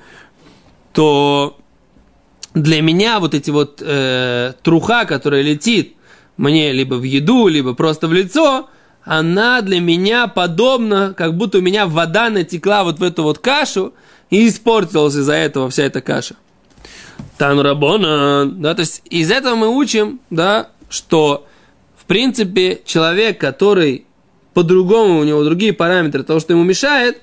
то 0.93 1.59
для 2.55 2.81
меня 2.81 3.21
вот 3.21 3.35
эти 3.35 3.51
вот 3.51 3.83
э, 3.85 4.55
труха, 4.63 5.05
которая 5.05 5.43
летит 5.43 5.95
мне 6.37 6.73
либо 6.73 6.95
в 6.95 7.03
еду, 7.03 7.49
либо 7.49 7.75
просто 7.75 8.09
в 8.09 8.13
лицо, 8.13 8.69
она 9.05 9.61
для 9.61 9.81
меня 9.81 10.27
подобна, 10.27 11.15
как 11.17 11.37
будто 11.37 11.59
у 11.59 11.61
меня 11.61 11.87
вода 11.87 12.31
натекла 12.31 12.83
вот 12.83 12.99
в 12.99 13.03
эту 13.03 13.23
вот 13.23 13.39
кашу, 13.39 13.93
и 14.31 14.49
испортилась 14.49 15.15
из-за 15.15 15.35
этого 15.35 15.71
вся 15.71 15.85
эта 15.85 16.01
каша. 16.01 16.37
Танрабона, 17.39 18.47
да, 18.47 18.75
то 18.75 18.81
есть 18.81 19.03
из 19.11 19.31
этого 19.31 19.55
мы 19.55 19.69
учим, 19.69 20.21
да, 20.31 20.69
что 20.89 21.47
в 21.97 22.05
принципе 22.05 22.81
человек, 22.85 23.41
который 23.41 24.07
по-другому, 24.53 25.19
у 25.19 25.25
него 25.25 25.43
другие 25.43 25.73
параметры 25.73 26.23
того, 26.23 26.41
что 26.41 26.53
ему 26.53 26.63
мешает, 26.63 27.21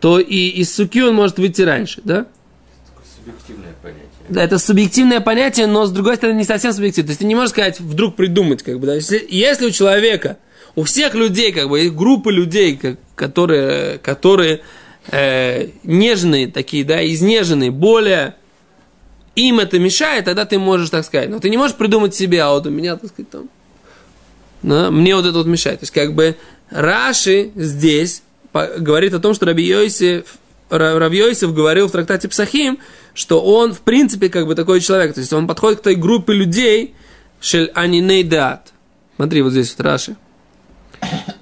то 0.00 0.18
и 0.18 0.48
из 0.48 0.74
суки 0.74 1.02
он 1.02 1.14
может 1.14 1.38
выйти 1.38 1.62
раньше, 1.62 2.00
да? 2.04 2.26
Субъективное 3.16 3.74
понятие. 3.82 4.08
Да, 4.28 4.42
это 4.42 4.58
субъективное 4.58 5.20
понятие, 5.20 5.66
но 5.66 5.86
с 5.86 5.90
другой 5.90 6.16
стороны 6.16 6.38
не 6.38 6.44
совсем 6.44 6.72
субъективное. 6.72 7.08
То 7.08 7.10
есть 7.10 7.20
ты 7.20 7.26
не 7.26 7.34
можешь 7.34 7.50
сказать, 7.50 7.80
вдруг 7.80 8.16
придумать, 8.16 8.62
как 8.62 8.78
бы, 8.78 8.86
да. 8.86 8.94
Если, 8.94 9.26
если 9.28 9.66
у 9.66 9.70
человека, 9.70 10.38
у 10.76 10.84
всех 10.84 11.14
людей, 11.14 11.52
как 11.52 11.68
бы, 11.68 11.90
группы 11.90 12.32
людей, 12.32 12.76
как, 12.76 12.98
которые, 13.14 13.98
которые 13.98 14.60
э, 15.10 15.68
нежные 15.84 16.48
такие, 16.48 16.84
да, 16.84 17.06
изнеженные, 17.06 17.70
более 17.70 18.34
им 19.34 19.60
это 19.60 19.78
мешает, 19.78 20.24
тогда 20.24 20.44
ты 20.44 20.58
можешь 20.58 20.90
так 20.90 21.04
сказать. 21.04 21.30
Но 21.30 21.38
ты 21.38 21.48
не 21.48 21.56
можешь 21.56 21.76
придумать 21.76 22.14
себе, 22.14 22.42
а 22.42 22.50
вот 22.50 22.66
у 22.66 22.70
меня, 22.70 22.96
так 22.96 23.10
сказать, 23.10 23.30
там, 23.30 23.48
да, 24.62 24.90
мне 24.90 25.14
вот 25.14 25.24
это 25.24 25.38
вот 25.38 25.46
мешает. 25.46 25.80
То 25.80 25.84
есть, 25.84 25.92
как 25.92 26.14
бы, 26.14 26.36
Раши 26.70 27.52
здесь 27.54 28.22
говорит 28.52 29.14
о 29.14 29.20
том, 29.20 29.34
что 29.34 29.46
Раби 29.46 29.64
Йосиф, 29.64 30.38
Раби 30.70 31.18
Йосиф 31.18 31.54
говорил 31.54 31.88
в 31.88 31.92
трактате 31.92 32.28
Псахим, 32.28 32.78
что 33.14 33.40
он, 33.40 33.72
в 33.72 33.80
принципе, 33.80 34.28
как 34.28 34.46
бы 34.46 34.54
такой 34.54 34.80
человек. 34.80 35.14
То 35.14 35.20
есть, 35.20 35.32
он 35.32 35.46
подходит 35.46 35.80
к 35.80 35.82
той 35.82 35.94
группе 35.94 36.32
людей, 36.32 36.94
шель 37.40 37.70
анинейдат. 37.74 38.72
Смотри, 39.16 39.42
вот 39.42 39.52
здесь 39.52 39.74
вот 39.76 39.86
Раши. 39.86 40.16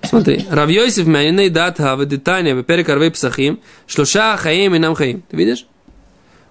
Смотри, 0.09 0.45
Рав 0.51 0.71
Йосиф 0.71 1.07
Мяйней 1.07 1.49
Дат 1.49 1.79
Хава 1.79 2.05
Детания 2.05 2.55
Беперек 2.55 2.89
Арвей 2.89 3.11
Псахим 3.11 3.61
Шлоша 3.87 4.37
Хаим 4.37 4.75
и 4.75 4.79
Нам 4.79 4.95
Хаим. 4.95 5.23
Ты 5.29 5.37
видишь? 5.37 5.67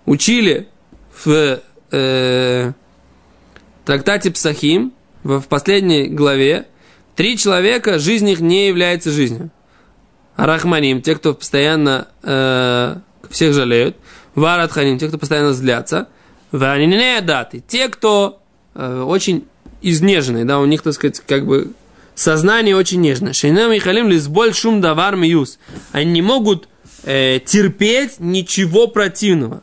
Учили 0.05 0.67
в 1.23 1.59
э, 1.91 2.71
трактате 3.85 4.31
Псахим 4.31 4.93
в, 5.23 5.39
в 5.39 5.47
последней 5.47 6.07
главе 6.07 6.67
три 7.15 7.37
человека, 7.37 7.99
жизнь 7.99 8.29
их 8.29 8.39
не 8.39 8.67
является 8.67 9.11
жизнью. 9.11 9.49
Арахманим, 10.35 11.01
те, 11.01 11.15
кто 11.15 11.33
постоянно 11.33 12.07
э, 12.23 12.97
всех 13.29 13.53
жалеют. 13.53 13.95
Варатханим, 14.35 14.99
те, 14.99 15.07
кто 15.07 15.17
постоянно 15.17 15.53
злятся. 15.53 16.09
Ванинея 16.51 17.21
даты, 17.21 17.63
те, 17.65 17.87
кто 17.87 18.41
э, 18.73 19.01
очень 19.01 19.47
изнеженные, 19.81 20.45
да, 20.45 20.59
у 20.59 20.65
них, 20.65 20.81
так 20.81 20.93
сказать, 20.93 21.21
как 21.25 21.45
бы 21.45 21.71
сознание 22.15 22.75
очень 22.75 23.01
нежно. 23.01 23.33
Шейнам 23.33 23.71
и 23.73 23.79
халим 23.79 24.09
лизболь 24.09 24.53
шум 24.53 24.81
давар 24.81 25.15
миюс. 25.15 25.59
Они 25.91 26.11
не 26.11 26.21
могут 26.21 26.67
э, 27.03 27.39
терпеть 27.45 28.19
ничего 28.19 28.87
противного. 28.87 29.61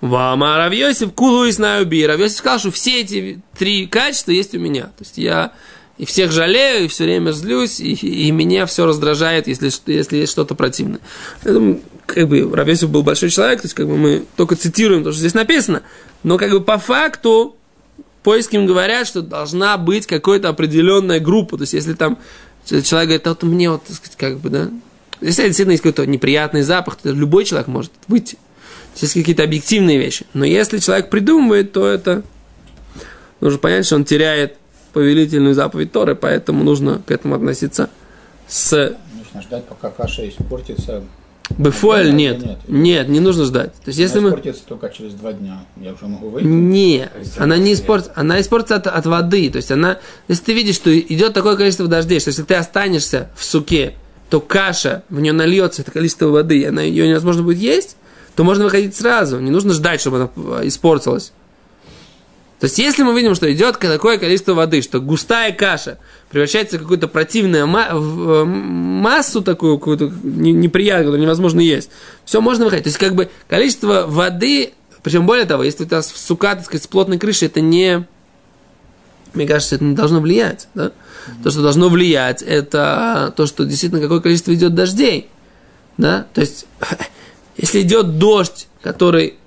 Вама 0.00 0.56
Равьосиф 0.56 1.12
кулу 1.12 1.44
и 1.44 1.52
знаю 1.52 1.84
би. 1.86 2.06
Равьосиф 2.06 2.38
сказал, 2.38 2.58
что 2.58 2.70
все 2.70 3.02
эти 3.02 3.40
три 3.58 3.86
качества 3.86 4.32
есть 4.32 4.54
у 4.54 4.58
меня. 4.58 4.84
То 4.84 5.00
есть 5.00 5.18
я 5.18 5.52
и 5.98 6.06
всех 6.06 6.32
жалею, 6.32 6.86
и 6.86 6.88
все 6.88 7.04
время 7.04 7.30
злюсь, 7.32 7.78
и, 7.78 7.92
и 7.92 8.30
меня 8.30 8.64
все 8.64 8.86
раздражает, 8.86 9.46
если, 9.46 9.70
если 9.92 10.16
есть 10.16 10.32
что-то 10.32 10.54
противное. 10.54 11.00
Поэтому, 11.42 11.82
как 12.06 12.26
бы, 12.26 12.50
Равьосиф 12.50 12.88
был 12.88 13.02
большой 13.02 13.28
человек, 13.28 13.60
то 13.60 13.66
есть, 13.66 13.74
как 13.74 13.86
бы, 13.86 13.98
мы 13.98 14.24
только 14.34 14.56
цитируем 14.56 15.04
то, 15.04 15.12
что 15.12 15.20
здесь 15.20 15.34
написано, 15.34 15.82
но, 16.22 16.38
как 16.38 16.52
бы, 16.52 16.62
по 16.62 16.78
факту, 16.78 17.54
поиским 18.22 18.66
говорят, 18.66 19.06
что 19.06 19.22
должна 19.22 19.76
быть 19.78 20.06
какая-то 20.06 20.48
определенная 20.48 21.20
группа. 21.20 21.56
То 21.56 21.62
есть, 21.62 21.74
если 21.74 21.94
там 21.94 22.18
человек 22.66 23.08
говорит, 23.08 23.26
а 23.26 23.30
вот 23.30 23.42
мне 23.42 23.70
вот, 23.70 23.84
так 23.84 23.96
сказать, 23.96 24.16
как 24.16 24.38
бы, 24.38 24.50
да, 24.50 24.70
если 25.20 25.44
действительно 25.44 25.72
есть 25.72 25.82
какой-то 25.82 26.06
неприятный 26.06 26.62
запах, 26.62 26.96
то 26.96 27.10
любой 27.10 27.44
человек 27.44 27.68
может 27.68 27.92
выйти. 28.08 28.38
Есть 28.96 29.14
какие-то 29.14 29.42
объективные 29.42 29.98
вещи. 29.98 30.26
Но 30.34 30.44
если 30.44 30.78
человек 30.78 31.10
придумывает, 31.10 31.72
то 31.72 31.86
это 31.86 32.22
нужно 33.40 33.58
понять, 33.58 33.86
что 33.86 33.96
он 33.96 34.04
теряет 34.04 34.56
повелительную 34.92 35.54
заповедь 35.54 35.92
Торы, 35.92 36.14
поэтому 36.14 36.64
нужно 36.64 37.02
к 37.06 37.10
этому 37.10 37.34
относиться 37.34 37.90
с... 38.48 38.96
Нужно 39.14 39.42
ждать, 39.42 39.66
пока 39.66 39.90
каша 39.90 40.28
испортится. 40.28 41.04
Бефоэль 41.58 42.14
нет. 42.14 42.44
Нет. 42.44 42.58
Нет, 42.68 43.08
не 43.08 43.20
нужно 43.20 43.44
ждать. 43.44 43.74
То 43.74 43.88
есть, 43.88 43.98
если 43.98 44.18
Она 44.18 44.28
мы... 44.28 44.34
испортится 44.34 44.62
только 44.66 44.88
через 44.90 45.14
два 45.14 45.32
дня. 45.32 45.64
Я 45.76 45.92
уже 45.92 46.06
могу 46.06 46.28
выйти. 46.30 46.46
Не, 46.46 47.10
она 47.36 47.56
не 47.58 47.74
испортится, 47.74 48.12
она 48.14 48.40
испортится 48.40 48.76
от, 48.76 48.86
от 48.86 49.06
воды. 49.06 49.50
То 49.50 49.56
есть 49.56 49.70
она, 49.70 49.98
если 50.28 50.44
ты 50.44 50.52
видишь, 50.54 50.76
что 50.76 50.96
идет 50.98 51.34
такое 51.34 51.56
количество 51.56 51.86
дождей, 51.86 52.20
что 52.20 52.30
если 52.30 52.42
ты 52.42 52.54
останешься 52.54 53.30
в 53.36 53.44
суке, 53.44 53.94
то 54.30 54.40
каша, 54.40 55.02
в 55.10 55.20
нее 55.20 55.32
нальется 55.32 55.82
это 55.82 55.90
количество 55.90 56.26
воды, 56.26 56.60
и 56.60 56.64
она, 56.64 56.82
ее 56.82 57.08
невозможно 57.08 57.42
будет 57.42 57.58
есть, 57.58 57.96
то 58.36 58.44
можно 58.44 58.64
выходить 58.64 58.94
сразу. 58.94 59.40
Не 59.40 59.50
нужно 59.50 59.72
ждать, 59.72 60.00
чтобы 60.00 60.16
она 60.16 60.30
э, 60.36 60.68
испортилась. 60.68 61.32
То 62.60 62.66
есть, 62.66 62.78
если 62.78 63.02
мы 63.02 63.14
видим, 63.16 63.34
что 63.34 63.50
идет 63.50 63.78
такое 63.78 64.18
количество 64.18 64.52
воды, 64.52 64.82
что 64.82 65.00
густая 65.00 65.50
каша 65.50 65.96
превращается 66.28 66.76
в 66.76 66.82
какую-то 66.82 67.08
противную 67.08 67.64
э, 67.66 68.44
массу 68.44 69.40
такую, 69.40 69.78
какую-то 69.78 70.12
не- 70.22 70.52
неприятную, 70.52 71.06
которую 71.06 71.22
невозможно 71.22 71.60
есть, 71.60 71.90
все 72.26 72.42
можно 72.42 72.66
выходить. 72.66 72.84
То 72.84 72.88
есть, 72.88 72.98
как 72.98 73.14
бы 73.14 73.30
количество 73.48 74.04
воды, 74.06 74.74
причем 75.02 75.24
более 75.24 75.46
того, 75.46 75.62
если 75.62 75.84
у 75.84 75.86
тебя 75.86 76.02
сука, 76.02 76.54
так 76.54 76.66
сказать, 76.66 76.84
с 76.84 76.86
плотной 76.86 77.18
крышей, 77.18 77.48
это 77.48 77.62
не, 77.62 78.06
мне 79.32 79.46
кажется, 79.46 79.76
это 79.76 79.84
не 79.84 79.94
должно 79.94 80.20
влиять, 80.20 80.68
да? 80.74 80.92
То, 81.42 81.50
что 81.50 81.62
должно 81.62 81.88
влиять, 81.88 82.42
это 82.42 83.32
то, 83.38 83.46
что 83.46 83.64
действительно 83.64 84.02
какое 84.02 84.20
количество 84.20 84.52
идет 84.52 84.74
дождей, 84.74 85.30
да? 85.96 86.26
То 86.34 86.42
есть, 86.42 86.66
если 87.56 87.80
идет 87.80 88.18
дождь, 88.18 88.68
который 88.82 89.39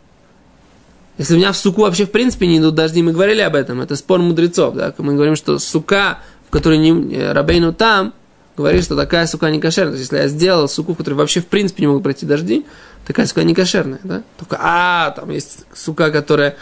если 1.17 1.35
у 1.35 1.37
меня 1.37 1.51
в 1.51 1.57
суку 1.57 1.81
вообще 1.81 2.05
в 2.05 2.11
принципе 2.11 2.47
не 2.47 2.57
идут 2.57 2.75
дожди, 2.75 3.01
мы 3.03 3.11
говорили 3.11 3.41
об 3.41 3.55
этом, 3.55 3.81
это 3.81 3.95
спор 3.95 4.19
мудрецов, 4.19 4.75
да, 4.75 4.93
мы 4.97 5.13
говорим, 5.13 5.35
что 5.35 5.59
сука, 5.59 6.19
в 6.47 6.51
которой 6.51 6.77
не, 6.77 7.13
э, 7.13 7.33
Рабейну 7.33 7.73
там, 7.73 8.13
говорит, 8.57 8.83
что 8.83 8.95
такая 8.95 9.27
сука 9.27 9.49
не 9.49 9.59
кошерная. 9.59 9.93
То 9.93 9.99
есть, 9.99 10.11
если 10.11 10.23
я 10.23 10.27
сделал 10.27 10.67
суку, 10.67 10.93
в 10.93 10.97
которой 10.97 11.15
вообще 11.15 11.41
в 11.41 11.47
принципе 11.47 11.83
не 11.83 11.87
могут 11.87 12.03
пройти 12.03 12.25
дожди, 12.25 12.65
такая 13.05 13.25
сука 13.25 13.43
не 13.43 13.53
кошерная, 13.53 13.99
да? 14.03 14.23
Только, 14.37 14.57
а, 14.59 15.11
там 15.11 15.29
есть 15.29 15.65
сука, 15.73 16.11
которая 16.11 16.55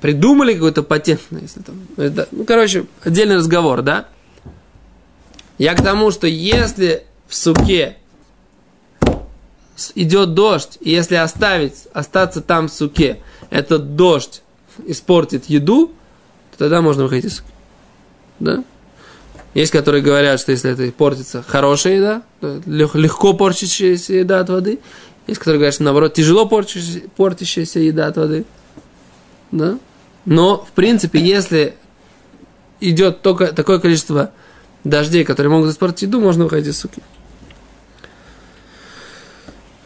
придумали 0.00 0.54
какой-то 0.54 0.82
патентный, 0.82 1.42
если 1.42 1.60
там, 1.60 1.76
ну, 2.32 2.44
короче, 2.44 2.86
отдельный 3.02 3.36
разговор, 3.36 3.82
да? 3.82 4.06
Я 5.56 5.74
к 5.74 5.82
тому, 5.82 6.10
что 6.10 6.26
если 6.26 7.04
в 7.26 7.34
суке 7.34 7.96
идет 9.94 10.34
дождь, 10.34 10.78
и 10.80 10.90
если 10.90 11.16
оставить, 11.16 11.86
остаться 11.92 12.40
там 12.40 12.68
в 12.68 12.72
суке, 12.72 13.18
этот 13.50 13.96
дождь 13.96 14.42
испортит 14.86 15.46
еду, 15.46 15.92
то 16.52 16.58
тогда 16.58 16.80
можно 16.80 17.04
выходить 17.04 17.26
из. 17.26 17.42
Да? 18.38 18.64
Есть, 19.54 19.72
которые 19.72 20.02
говорят, 20.02 20.40
что 20.40 20.52
если 20.52 20.70
это 20.70 20.90
портится 20.92 21.42
хорошая 21.46 21.96
еда, 21.96 22.22
то 22.40 22.60
лег- 22.66 22.96
легко 22.96 23.32
портящаяся 23.32 24.14
еда 24.14 24.40
от 24.40 24.50
воды. 24.50 24.78
Есть, 25.26 25.38
которые 25.40 25.58
говорят, 25.58 25.74
что 25.74 25.84
наоборот, 25.84 26.14
тяжело 26.14 26.46
портящаяся 26.46 27.80
еда 27.80 28.06
от 28.06 28.16
воды. 28.16 28.44
Да? 29.50 29.78
Но, 30.24 30.64
в 30.64 30.72
принципе, 30.72 31.18
если 31.20 31.74
идет 32.80 33.22
только 33.22 33.48
такое 33.52 33.78
количество 33.78 34.32
дождей, 34.84 35.24
которые 35.24 35.50
могут 35.50 35.70
испортить 35.70 36.02
еду, 36.02 36.20
можно 36.20 36.44
выходить 36.44 36.68
из 36.68 36.78
суки. 36.78 37.02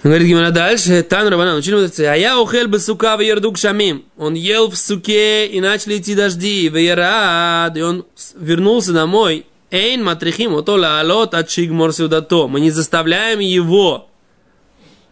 Говорит 0.03 0.27
Гимара 0.27 0.51
дальше, 0.51 1.05
Тан 1.05 1.29
Рабана, 1.29 1.55
учили 1.55 1.77
мудрецы, 1.77 2.01
а 2.01 2.17
я 2.17 2.41
ухел 2.41 2.67
бы 2.67 2.81
сука 2.81 3.17
в 3.17 3.21
ердук 3.21 3.57
шамим. 3.57 4.05
Он 4.17 4.35
ел 4.35 4.69
в 4.69 4.77
суке, 4.77 5.47
и 5.47 5.61
начали 5.61 5.99
идти 5.99 6.17
дожди, 6.17 6.69
в 6.69 6.77
ерад, 6.77 7.77
и 7.77 7.83
он 7.83 8.05
вернулся 8.35 8.93
домой. 8.93 9.47
Эйн 9.71 10.03
матрихим, 10.03 10.55
ото 10.55 10.75
лаалот 10.75 11.35
от 11.35 11.51
шигмор 11.51 11.93
сюдато. 11.93 12.49
Мы 12.49 12.61
не 12.61 12.73
заставляем 12.73 13.39
его 13.39 14.09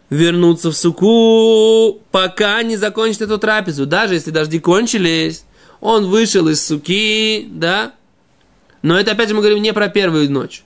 вернуться 0.09 0.71
в 0.71 0.75
суку, 0.75 2.01
пока 2.11 2.61
не 2.61 2.75
закончит 2.75 3.21
эту 3.21 3.37
трапезу. 3.37 3.85
Даже 3.85 4.15
если 4.15 4.31
дожди 4.31 4.59
кончились, 4.59 5.45
он 5.79 6.07
вышел 6.07 6.49
из 6.49 6.63
суки, 6.63 7.47
да? 7.49 7.93
Но 8.81 8.99
это 8.99 9.13
опять 9.13 9.29
же 9.29 9.35
мы 9.35 9.41
говорим 9.41 9.63
не 9.63 9.71
про 9.71 9.87
первую 9.87 10.29
ночь. 10.29 10.63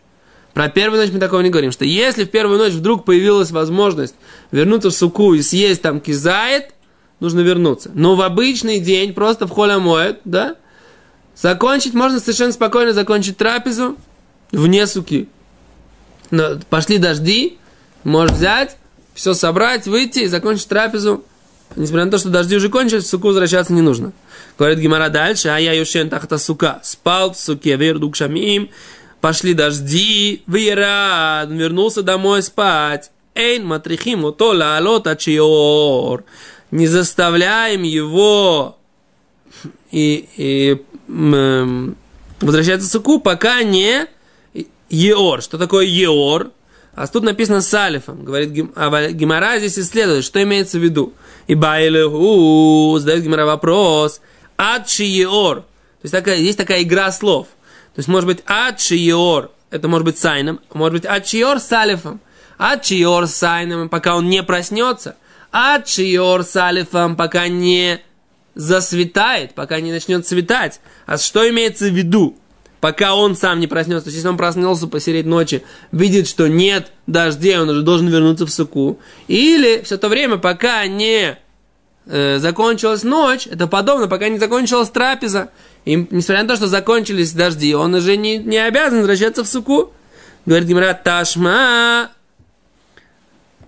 Про 0.55 0.69
первую 0.69 1.01
ночь 1.01 1.11
мы 1.11 1.19
такого 1.19 1.41
не 1.41 1.49
говорим, 1.49 1.73
что 1.73 1.83
если 1.83 2.23
в 2.23 2.31
первую 2.31 2.57
ночь 2.57 2.71
вдруг 2.71 3.03
появилась 3.03 3.51
возможность 3.51 4.15
вернуться 4.51 4.89
в 4.89 4.93
суку 4.93 5.33
и 5.33 5.41
съесть 5.41 5.81
там 5.81 5.99
кизает, 5.99 6.73
нужно 7.19 7.41
вернуться. 7.41 7.91
Но 7.93 8.15
в 8.15 8.21
обычный 8.21 8.79
день, 8.79 9.13
просто 9.13 9.47
в 9.47 9.49
холе 9.49 9.77
моет, 9.79 10.21
да, 10.23 10.55
закончить, 11.35 11.93
можно 11.93 12.21
совершенно 12.21 12.53
спокойно 12.53 12.93
закончить 12.93 13.35
трапезу 13.35 13.97
вне 14.53 14.87
суки. 14.87 15.27
Но 16.31 16.57
пошли 16.69 16.99
дожди, 16.99 17.57
можешь 18.05 18.37
взять, 18.37 18.77
все 19.13 19.33
собрать, 19.33 19.87
выйти 19.87 20.19
и 20.19 20.27
закончить 20.27 20.69
трапезу. 20.69 21.25
Несмотря 21.75 22.05
на 22.05 22.11
то, 22.11 22.17
что 22.17 22.29
дожди 22.29 22.55
уже 22.55 22.69
кончились, 22.69 23.03
в 23.03 23.07
суку 23.07 23.27
возвращаться 23.27 23.73
не 23.73 23.81
нужно. 23.81 24.13
Говорит 24.57 24.79
Гимара 24.79 25.09
дальше, 25.09 25.49
а 25.49 25.57
я 25.57 25.73
юшен 25.73 26.09
тахта 26.09 26.37
сука. 26.37 26.79
Спал 26.81 27.33
в 27.33 27.37
суке, 27.37 27.75
вердук 27.75 28.15
шамим, 28.15 28.69
пошли 29.25 29.55
дожди, 29.55 30.43
вира, 30.45 31.47
вернулся 31.47 32.03
домой 32.03 32.43
спать. 32.43 33.09
Эйн 33.33 33.65
матрихим 33.65 34.31
то 34.31 34.51
лаалот 34.51 35.07
ачиор. 35.07 36.25
Не 36.69 36.85
заставляем 36.85 37.81
его 37.81 38.77
и, 39.89 40.29
и 40.37 40.79
м, 41.07 41.97
возвращаться 42.39 42.87
в 42.87 42.91
суку, 42.91 43.19
пока 43.19 43.63
не 43.63 44.05
еор. 44.91 45.41
Что 45.41 45.57
такое 45.57 45.87
еор? 45.87 46.51
А 46.93 47.07
тут 47.07 47.23
написано 47.23 47.61
с 47.61 47.73
алифом. 47.73 48.23
Говорит 48.23 48.69
а 48.75 49.07
Гимара 49.09 49.57
здесь 49.57 49.79
исследует, 49.79 50.23
что 50.23 50.43
имеется 50.43 50.77
в 50.77 50.83
виду. 50.83 51.13
И 51.47 51.55
байлеху 51.55 52.95
задает 52.99 53.23
Гимара 53.23 53.47
вопрос. 53.47 54.21
Адши 54.55 55.05
еор. 55.05 55.61
То 55.61 55.65
есть 56.03 56.13
такая, 56.13 56.37
есть 56.37 56.59
такая 56.59 56.83
игра 56.83 57.11
слов. 57.11 57.47
То 57.95 57.99
есть 57.99 58.09
может 58.09 58.27
быть 58.27 58.43
адши 58.45 58.95
еор. 58.95 59.51
Это 59.71 59.87
может 59.87 60.05
быть 60.05 60.17
сайном. 60.17 60.59
а 60.69 60.77
Может 60.77 60.93
быть 60.93 61.05
адши 61.05 61.37
еор 61.37 61.59
с 61.59 61.71
алифом. 61.71 62.19
Адши 62.57 62.95
еор 62.95 63.25
с 63.25 63.35
сайном, 63.35 63.87
пока 63.87 64.15
он 64.15 64.29
не 64.29 64.43
проснется. 64.43 65.15
Адши 65.51 66.03
еор 66.03 66.43
с 66.43 66.55
алифом, 66.57 67.15
пока 67.15 67.47
не 67.47 68.01
засветает, 68.53 69.55
пока 69.55 69.79
не 69.79 69.93
начнет 69.93 70.27
светать. 70.27 70.81
А 71.05 71.17
что 71.17 71.47
имеется 71.49 71.85
в 71.85 71.93
виду? 71.93 72.37
Пока 72.81 73.15
он 73.15 73.35
сам 73.35 73.61
не 73.61 73.67
проснется. 73.67 74.05
То 74.05 74.07
есть, 74.09 74.17
если 74.17 74.27
он 74.27 74.37
проснулся 74.37 74.87
посередине 74.87 75.29
ночи, 75.29 75.63
видит, 75.93 76.27
что 76.27 76.47
нет 76.47 76.91
дождей, 77.07 77.57
он 77.57 77.69
уже 77.69 77.81
должен 77.81 78.09
вернуться 78.09 78.45
в 78.45 78.51
суку. 78.51 78.99
Или 79.27 79.81
все 79.83 79.97
то 79.97 80.09
время, 80.09 80.37
пока 80.37 80.85
не 80.85 81.37
э, 82.07 82.39
закончилась 82.39 83.03
ночь, 83.03 83.47
это 83.47 83.67
подобно, 83.67 84.07
пока 84.07 84.29
не 84.29 84.39
закончилась 84.39 84.89
трапеза. 84.89 85.49
И 85.85 85.95
несмотря 85.95 86.43
на 86.43 86.49
то, 86.49 86.55
что 86.55 86.67
закончились 86.67 87.33
дожди, 87.33 87.75
он 87.75 87.93
уже 87.93 88.17
не, 88.17 88.37
не 88.37 88.57
обязан 88.57 88.99
возвращаться 88.99 89.43
в 89.43 89.47
суку. 89.47 89.93
Говорит 90.45 90.67
Гимара, 90.67 90.93
Ташма, 90.93 92.11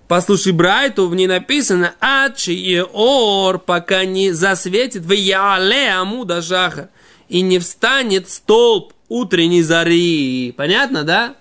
Послушай 0.08 0.52
Брайту, 0.54 1.06
в 1.06 1.14
ней 1.14 1.26
написано 1.26 1.94
Ачи 2.00 2.82
ор, 2.92 3.58
пока 3.58 4.06
не 4.06 4.32
засветит 4.32 5.02
в 5.02 5.12
Яле 5.12 5.90
Амуда 5.90 6.40
Жаха 6.40 6.88
и 7.28 7.42
не 7.42 7.58
встанет 7.58 8.30
столб 8.30 8.94
утренней 9.10 9.60
зари. 9.60 10.54
Понятно, 10.56 11.04
да? 11.04 11.34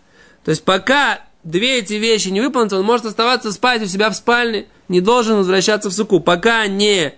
То 0.44 0.52
есть 0.52 0.66
пока 0.66 1.22
две 1.48 1.80
эти 1.80 1.94
вещи 1.94 2.28
не 2.28 2.42
выполнятся, 2.42 2.78
он 2.78 2.86
может 2.86 3.06
оставаться 3.06 3.52
спать 3.52 3.82
у 3.82 3.86
себя 3.86 4.10
в 4.10 4.16
спальне, 4.16 4.66
не 4.90 5.02
должен 5.02 5.38
возвращаться 5.38 5.90
в 5.90 5.94
суку, 5.94 6.20
пока 6.20 6.68
не 6.68 7.14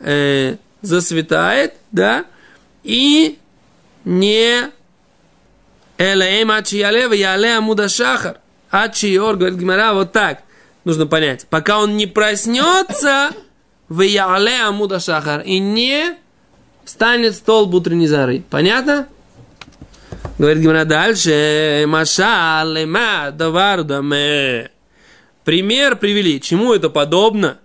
э, 0.00 0.56
засветает, 0.80 1.74
да, 1.92 2.24
и 2.82 3.38
не 4.04 4.70
Элаэм 5.98 6.50
Ачи 6.50 6.78
Яле 6.78 7.08
в 7.08 7.12
Яле 7.12 7.56
Амуда 7.56 7.88
Шахар. 7.88 8.38
Ачи 8.70 9.18
ор, 9.18 9.36
говорит 9.36 9.58
Гимара, 9.58 9.92
вот 9.92 10.12
так 10.12 10.42
нужно 10.84 11.06
понять. 11.06 11.46
Пока 11.48 11.78
он 11.78 11.96
не 11.96 12.06
проснется 12.06 13.30
в 13.88 14.00
Яле 14.00 14.62
Амуда 14.62 14.98
Шахар 14.98 15.42
и 15.42 15.58
не 15.58 16.16
встанет 16.84 17.36
столб 17.36 17.74
утренней 17.74 18.06
зары. 18.06 18.42
Понятно? 18.50 19.08
Говорит 20.38 20.62
Гимара 20.62 20.84
дальше. 20.84 21.84
Маша 21.86 22.62
лема 22.64 23.30
давар 23.30 23.84
даме. 23.84 24.70
Пример 25.44 25.96
привели. 25.96 26.40
Чему 26.40 26.74
это 26.74 26.90
подобно? 26.90 27.58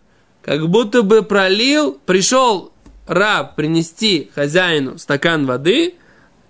Как 0.43 0.67
будто 0.69 1.01
бы 1.01 1.23
пролил, 1.23 1.99
пришел 2.05 2.71
раб 3.08 3.55
принести 3.55 4.29
хозяину 4.36 4.97
стакан 4.97 5.45
воды 5.45 5.95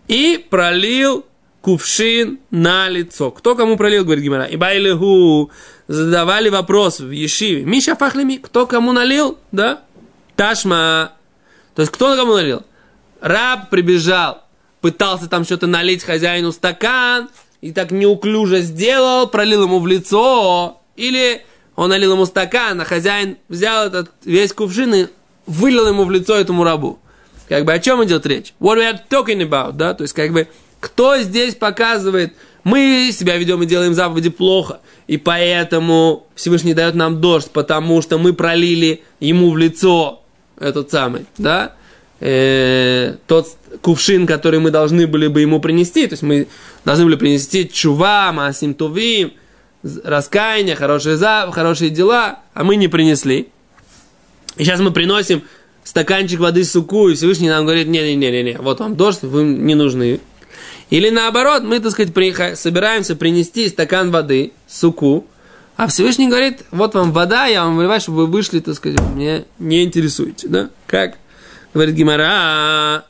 и 0.08 0.45
пролил 0.49 1.25
кувшин 1.62 2.39
на 2.51 2.89
лицо. 2.89 3.32
Кто 3.32 3.55
кому 3.55 3.77
пролил, 3.77 4.03
говорит 4.03 4.23
Гимара? 4.23 4.45
И 4.45 4.58
байлиху 4.58 5.51
задавали 5.88 6.49
вопрос 6.49 6.99
в 6.99 7.12
Ешиве. 7.12 7.63
Миша 7.63 7.95
Фахлими, 7.95 8.38
кто 8.38 8.65
кому 8.67 8.91
налил, 8.91 9.38
да? 9.51 9.84
Ташма. 10.36 11.13
То 11.75 11.82
есть, 11.82 11.91
кто 11.91 12.15
кому 12.15 12.34
налил? 12.34 12.63
раб 13.21 13.69
прибежал, 13.69 14.43
пытался 14.82 15.28
там 15.28 15.44
что-то 15.44 15.68
налить 15.68 16.04
хозяину 16.04 16.52
стакан, 16.52 17.30
и 17.62 17.72
так 17.72 17.92
неуклюже 17.92 18.62
сделал, 18.62 19.28
пролил 19.28 19.63
ему 19.63 19.80
в 19.80 19.88
лицо, 19.88 20.82
или 20.96 21.42
он 21.76 21.89
налил 21.89 22.13
ему 22.13 22.26
стакан, 22.26 22.80
а 22.82 22.86
хозяин 22.86 23.38
взял 23.48 23.88
этот 23.88 24.12
весь 24.24 24.54
кувшин 24.54 24.94
и 24.94 25.08
вылил 25.46 25.88
ему 25.88 26.06
в 26.06 26.12
лицо 26.12 26.36
этому 26.36 26.63
рабу. 26.63 27.00
Как 27.48 27.65
бы 27.65 27.74
о 27.74 27.80
чем 27.80 28.04
идет 28.04 28.26
речь? 28.26 28.54
What 28.60 28.78
we 28.78 28.92
are 28.92 29.00
talking 29.10 29.42
about, 29.42 29.74
да? 29.74 29.94
То 29.94 30.04
есть, 30.04 30.13
как 30.13 30.32
бы, 30.32 30.48
кто 30.80 31.18
здесь 31.18 31.56
показывает, 31.56 32.34
мы 32.63 33.10
себя 33.12 33.38
ведем 33.38 33.63
и 33.63 33.65
делаем 33.65 33.94
заповеди 33.94 34.30
плохо, 34.30 34.80
и 35.08 35.18
поэтому 35.18 36.28
Всевышний 36.36 36.74
дает 36.74 36.96
нам 36.96 37.20
дождь, 37.20 37.50
потому 37.52 38.02
что 38.02 38.18
мы 38.18 38.34
пролили 38.34 39.04
ему 39.20 39.52
в 39.52 39.58
лицо 39.58 40.22
этот 40.60 40.92
самый, 40.92 41.26
да? 41.38 41.76
Э, 42.21 43.15
тот 43.27 43.47
кувшин, 43.82 44.27
который 44.27 44.60
мы 44.60 44.71
должны 44.71 45.08
были 45.08 45.27
бы 45.27 45.41
ему 45.41 45.62
принести, 45.62 46.05
то 46.05 46.13
есть 46.13 46.23
мы 46.23 46.47
должны 46.84 47.05
были 47.05 47.15
принести 47.15 47.69
чува, 47.69 48.32
масим 48.34 48.73
тувим, 48.73 49.34
раскаяние, 50.03 50.75
хорошие, 50.75 51.15
за, 51.15 51.49
хорошие 51.53 51.89
дела, 51.89 52.39
а 52.53 52.63
мы 52.63 52.75
не 52.75 52.89
принесли. 52.89 53.47
И 54.58 54.65
сейчас 54.65 54.82
мы 54.82 54.91
приносим 54.91 55.43
стаканчик 55.86 56.41
воды 56.41 56.65
суку, 56.65 57.08
и 57.08 57.15
Всевышний 57.15 57.47
нам 57.47 57.63
говорит, 57.63 57.88
не-не-не-не, 57.88 58.58
вот 58.60 58.82
вам 58.82 58.97
дождь, 58.97 59.21
вы 59.21 59.43
не 59.43 59.75
нужны. 59.75 60.19
Или 60.89 61.10
наоборот, 61.12 61.63
мы, 61.63 61.79
так 61.79 61.91
сказать, 61.91 62.13
при, 62.13 62.55
собираемся 62.55 63.15
принести 63.15 63.69
стакан 63.69 64.12
воды, 64.12 64.51
суку, 64.67 65.25
а 65.77 65.88
Всевышний 65.88 66.27
говорит, 66.27 66.65
вот 66.71 66.95
вам 66.95 67.13
вода, 67.13 67.45
я 67.45 67.63
вам 67.63 67.77
выливаю, 67.77 68.01
чтобы 68.01 68.25
вы 68.25 68.27
вышли, 68.27 68.60
так 68.60 68.75
сказать, 68.75 68.99
мне 69.15 69.45
не 69.60 69.86
интересуете, 69.86 70.49
да? 70.49 70.69
Как? 70.86 71.18
Говорит 71.73 71.95
Гимара, 71.95 73.05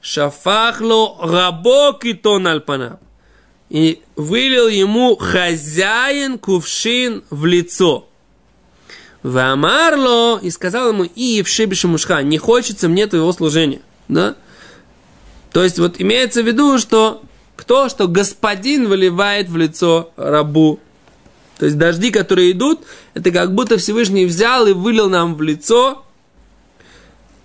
шафахло 0.00 1.16
рабок 1.20 2.04
и 2.04 2.14
тон 2.14 2.46
альпана. 2.46 3.00
И 3.68 4.02
вылил 4.14 4.68
ему 4.68 5.16
хозяин 5.16 6.38
кувшин 6.38 7.24
в 7.30 7.46
лицо. 7.46 8.08
Вамарло 9.22 10.38
и 10.40 10.50
сказал 10.50 10.90
ему, 10.90 11.02
и 11.02 11.42
в 11.42 11.48
шибише 11.48 11.88
мушха, 11.88 12.22
не 12.22 12.38
хочется 12.38 12.88
мне 12.88 13.08
твоего 13.08 13.32
служения. 13.32 13.80
Да? 14.06 14.36
То 15.52 15.64
есть 15.64 15.78
вот 15.78 16.00
имеется 16.00 16.42
в 16.42 16.46
виду, 16.46 16.78
что 16.78 17.22
кто, 17.56 17.88
что 17.88 18.06
господин 18.06 18.88
выливает 18.88 19.48
в 19.48 19.56
лицо 19.56 20.12
рабу. 20.16 20.78
То 21.58 21.64
есть 21.64 21.78
дожди, 21.78 22.10
которые 22.10 22.52
идут, 22.52 22.82
это 23.14 23.32
как 23.32 23.54
будто 23.54 23.78
Всевышний 23.78 24.26
взял 24.26 24.66
и 24.66 24.72
вылил 24.72 25.08
нам 25.08 25.34
в 25.34 25.42
лицо, 25.42 26.05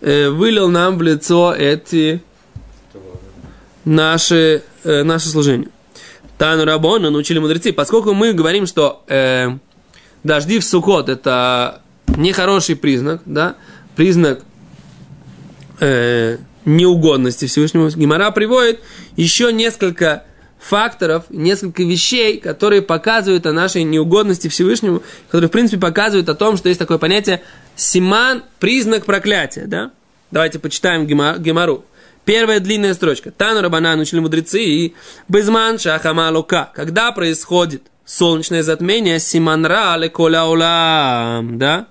вылил 0.01 0.69
нам 0.69 0.97
в 0.97 1.01
лицо 1.01 1.53
эти 1.53 2.21
наши, 3.85 4.63
э, 4.83 5.03
наши 5.03 5.29
служения. 5.29 5.69
Тану 6.37 6.65
Рабона 6.65 7.09
научили 7.09 7.39
мудрецы, 7.39 7.71
поскольку 7.71 8.13
мы 8.13 8.33
говорим, 8.33 8.65
что 8.65 9.03
э, 9.07 9.49
дожди 10.23 10.59
в 10.59 10.63
Сукот 10.63 11.09
это 11.09 11.81
нехороший 12.07 12.75
признак, 12.75 13.21
да, 13.25 13.55
признак 13.95 14.43
э, 15.79 16.37
неугодности 16.65 17.45
Всевышнему. 17.45 17.89
Гимара 17.89 18.31
приводит 18.31 18.79
еще 19.15 19.53
несколько 19.53 20.23
факторов, 20.59 21.25
несколько 21.29 21.83
вещей, 21.83 22.39
которые 22.39 22.81
показывают 22.81 23.45
о 23.45 23.51
нашей 23.51 23.83
неугодности 23.83 24.47
Всевышнему, 24.47 25.01
которые, 25.27 25.49
в 25.49 25.51
принципе, 25.51 25.79
показывают 25.79 26.29
о 26.29 26.35
том, 26.35 26.57
что 26.57 26.69
есть 26.69 26.79
такое 26.79 26.99
понятие 26.99 27.41
симан, 27.75 28.43
признак 28.59 29.05
проклятия, 29.05 29.65
да? 29.67 29.91
Давайте 30.31 30.59
почитаем 30.59 31.05
Гемару. 31.05 31.85
Первая 32.23 32.59
длинная 32.59 32.93
строчка. 32.93 33.31
Тану 33.31 33.61
Рабанан 33.61 33.99
учили 33.99 34.19
мудрецы 34.19 34.63
и 34.63 34.95
Безман 35.27 35.79
Шахама 35.79 36.29
Лука. 36.31 36.71
Когда 36.75 37.11
происходит 37.11 37.83
солнечное 38.05 38.63
затмение, 38.63 39.19
Симанра 39.19 39.95
Алеколя 39.95 40.45
Улам, 40.45 41.57
да? 41.57 41.87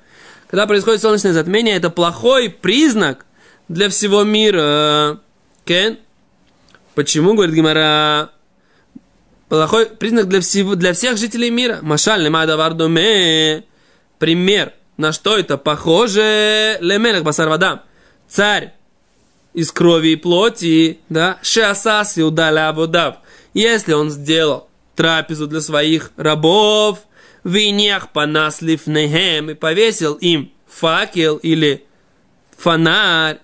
Когда 0.49 0.67
происходит 0.67 1.03
солнечное 1.03 1.33
затмение, 1.33 1.77
это 1.77 1.91
плохой 1.91 2.49
признак 2.49 3.27
для 3.69 3.89
всего 3.89 4.23
мира. 4.23 5.21
Кен? 5.65 5.99
Почему, 6.95 7.35
говорит 7.35 7.55
Гимара, 7.55 8.31
плохой 9.49 9.87
признак 9.87 10.29
для, 10.29 10.41
всего, 10.41 10.75
для 10.75 10.93
всех 10.93 11.19
жителей 11.19 11.51
мира? 11.51 11.79
Машаль 11.83 12.23
лемадавардуме. 12.23 13.65
Пример. 14.19 14.73
На 15.01 15.13
что 15.13 15.39
это 15.39 15.57
похоже? 15.57 16.77
Лемелах 16.83 17.23
басарвадам. 17.23 17.81
Царь 18.29 18.75
из 19.55 19.73
крови 19.73 20.09
и 20.09 20.17
плоти, 20.17 21.01
да, 21.09 21.39
шеасас 21.41 22.19
удаля 22.19 22.71
водав. 22.71 23.17
Если 23.55 23.95
он 23.95 24.11
сделал 24.11 24.69
трапезу 24.97 25.47
для 25.47 25.63
своих 25.63 26.13
рабов, 26.19 26.99
винех 27.45 28.11
понаслив 28.11 28.87
нехем 28.87 29.49
и 29.49 29.55
повесил 29.55 30.17
им 30.17 30.53
факел 30.69 31.39
или 31.39 31.87
фонарь, 32.59 33.39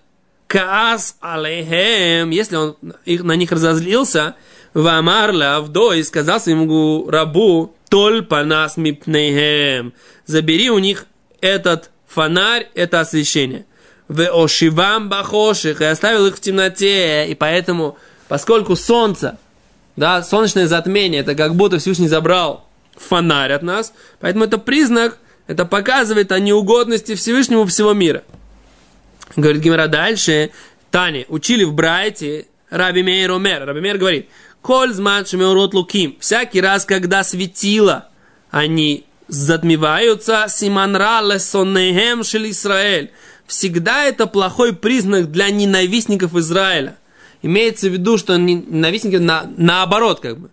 каас 0.49 1.17
алейхем, 1.23 2.29
если 2.29 2.57
он 2.57 2.77
их, 3.07 3.25
на 3.25 3.33
них 3.33 3.51
разозлился, 3.51 4.35
вамарля 4.75 5.57
авдо 5.57 5.95
и 5.95 6.03
сказал 6.03 6.39
своему 6.39 7.09
рабу, 7.09 7.75
толь 7.89 8.23
панас 8.23 8.77
мипнейхем, 8.77 9.95
забери 10.27 10.69
у 10.69 10.79
них 10.79 11.07
этот 11.47 11.91
фонарь, 12.07 12.69
это 12.75 13.01
освещение 13.01 13.65
в 14.09 14.21
ошивам 14.31 15.09
бахоших, 15.09 15.81
и 15.81 15.85
оставил 15.85 16.27
их 16.27 16.37
в 16.37 16.41
темноте, 16.41 17.27
и 17.29 17.35
поэтому, 17.35 17.99
поскольку 18.29 18.77
солнце, 18.77 19.39
да, 19.97 20.23
солнечное 20.23 20.67
затмение, 20.67 21.23
это 21.23 21.35
как 21.35 21.55
будто 21.55 21.79
Всевышний 21.79 22.09
забрал 22.09 22.69
фонарь 22.97 23.53
от 23.53 23.63
нас, 23.63 23.93
поэтому 24.21 24.45
это 24.45 24.59
признак, 24.59 25.19
это 25.47 25.65
показывает 25.65 26.33
о 26.33 26.39
неугодности 26.41 27.15
Всевышнему 27.15 27.67
всего 27.67 27.93
мира. 27.93 28.23
Говорит 29.35 29.63
Гимера 29.63 29.89
дальше, 29.89 30.51
Тани, 30.91 31.27
учили 31.29 31.65
в 31.65 31.73
Брайте 31.73 32.47
Раби 32.71 33.03
Мейр 33.03 33.33
Омер. 33.33 33.65
Раби 33.65 33.81
Мейр 33.81 33.99
говорит, 33.99 34.29
Коль 34.63 34.93
змат 34.93 35.29
шмеурот 35.29 35.75
луким, 35.75 36.17
всякий 36.19 36.61
раз, 36.61 36.85
когда 36.85 37.23
светило, 37.23 38.09
они 38.51 39.05
затмеваются, 39.29 40.47
симанра 40.49 41.21
лесоннехем 41.23 42.25
шель 42.25 42.51
Исраэль, 42.51 43.11
всегда 43.47 44.05
это 44.05 44.27
плохой 44.27 44.75
признак 44.75 45.31
для 45.31 45.51
ненавистников 45.51 46.35
Израиля. 46.35 46.97
Имеется 47.43 47.89
в 47.89 47.93
виду, 47.93 48.19
что 48.19 48.37
ненавистники 48.37 49.17
на, 49.17 49.51
наоборот, 49.57 50.21
как 50.21 50.39
бы. 50.39 50.51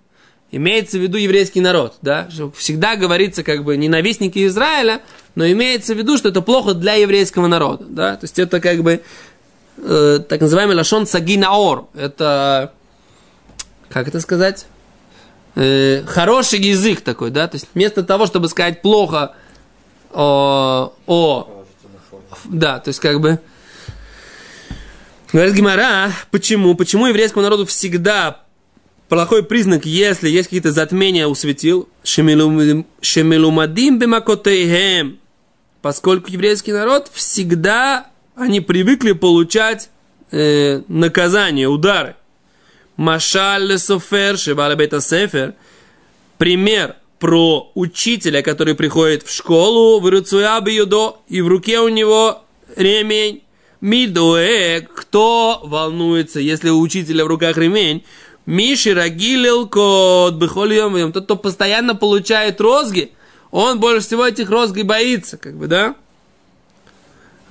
Имеется 0.52 1.00
в 1.00 1.02
виду 1.02 1.18
еврейский 1.18 1.62
народ, 1.62 1.96
да? 2.04 2.30
Всегда 2.56 2.96
говорится, 2.96 3.42
как 3.42 3.64
бы, 3.64 3.76
ненавистники 3.76 4.46
Израиля, 4.46 5.02
но 5.34 5.48
имеется 5.48 5.96
в 5.96 5.98
виду, 5.98 6.18
что 6.18 6.30
это 6.30 6.42
плохо 6.42 6.76
для 6.76 6.94
еврейского 6.94 7.48
народа, 7.48 7.86
да? 7.88 8.16
То 8.18 8.26
есть 8.26 8.38
это 8.38 8.60
как 8.60 8.84
бы 8.84 9.02
э, 9.78 10.20
так 10.30 10.42
называемый 10.42 10.76
лашон 10.76 11.08
сагинаор. 11.08 11.88
Это, 11.96 12.74
как 13.90 14.08
это 14.08 14.20
сказать? 14.20 14.68
Э, 15.56 16.04
хороший 16.06 16.60
язык 16.60 17.02
такой, 17.02 17.30
да? 17.30 17.48
То 17.48 17.56
есть 17.56 17.68
вместо 17.74 18.04
того, 18.04 18.26
чтобы 18.26 18.50
сказать 18.50 18.82
плохо 18.82 19.36
о, 20.12 20.94
о 21.06 21.66
да, 22.46 22.80
то 22.80 22.89
есть 22.89 23.00
как 23.00 23.20
бы... 23.20 23.39
Говорит 25.32 25.56
Гимара, 25.56 26.12
почему? 26.30 26.76
Почему 26.76 27.08
еврейскому 27.08 27.42
народу 27.44 27.66
всегда 27.66 28.44
плохой 29.10 29.44
признак, 29.44 29.86
если 29.86 30.30
есть 30.30 30.50
какие-то 30.50 30.72
затмения 30.72 31.28
у 31.28 31.34
светил? 31.34 31.89
Шемелумадим 32.04 32.86
бемакотейхем. 34.00 35.20
Поскольку 35.82 36.32
еврейский 36.32 36.72
народ 36.72 37.10
всегда, 37.12 38.08
они 38.36 38.62
привыкли 38.62 39.13
получать 39.13 39.89
э, 40.32 40.82
наказание, 40.88 41.68
удары. 41.68 42.16
Машаль 42.97 43.77
софер, 43.77 44.38
шибаля 44.38 44.75
бета 44.75 45.01
сефер. 45.01 45.56
Пример– 46.38 46.95
про 47.23 47.71
учителя, 47.73 48.41
который 48.41 48.75
приходит 48.75 49.23
в 49.23 49.34
школу, 49.34 50.01
в 50.01 50.67
юдо, 50.67 51.21
и 51.29 51.39
в 51.39 51.47
руке 51.47 51.79
у 51.79 51.88
него 51.88 52.43
ремень. 52.75 53.43
Мидуэ, 53.79 54.82
кто 54.82 55.62
волнуется, 55.63 56.41
если 56.41 56.69
у 56.69 56.82
учителя 56.82 57.23
в 57.23 57.27
руках 57.27 57.56
ремень? 57.56 58.03
Миши 58.45 58.93
рагилил 58.93 59.69
кот 59.69 60.34
бихольем, 60.34 61.13
тот, 61.13 61.23
кто 61.23 61.38
постоянно 61.38 61.95
получает 61.95 62.60
розги, 62.60 63.13
он 63.51 63.79
больше 63.79 64.06
всего 64.06 64.27
этих 64.27 64.49
розгой 64.49 64.84
боится, 64.84 65.38
как 65.38 65.58
бы, 65.58 65.67
да? 65.67 65.95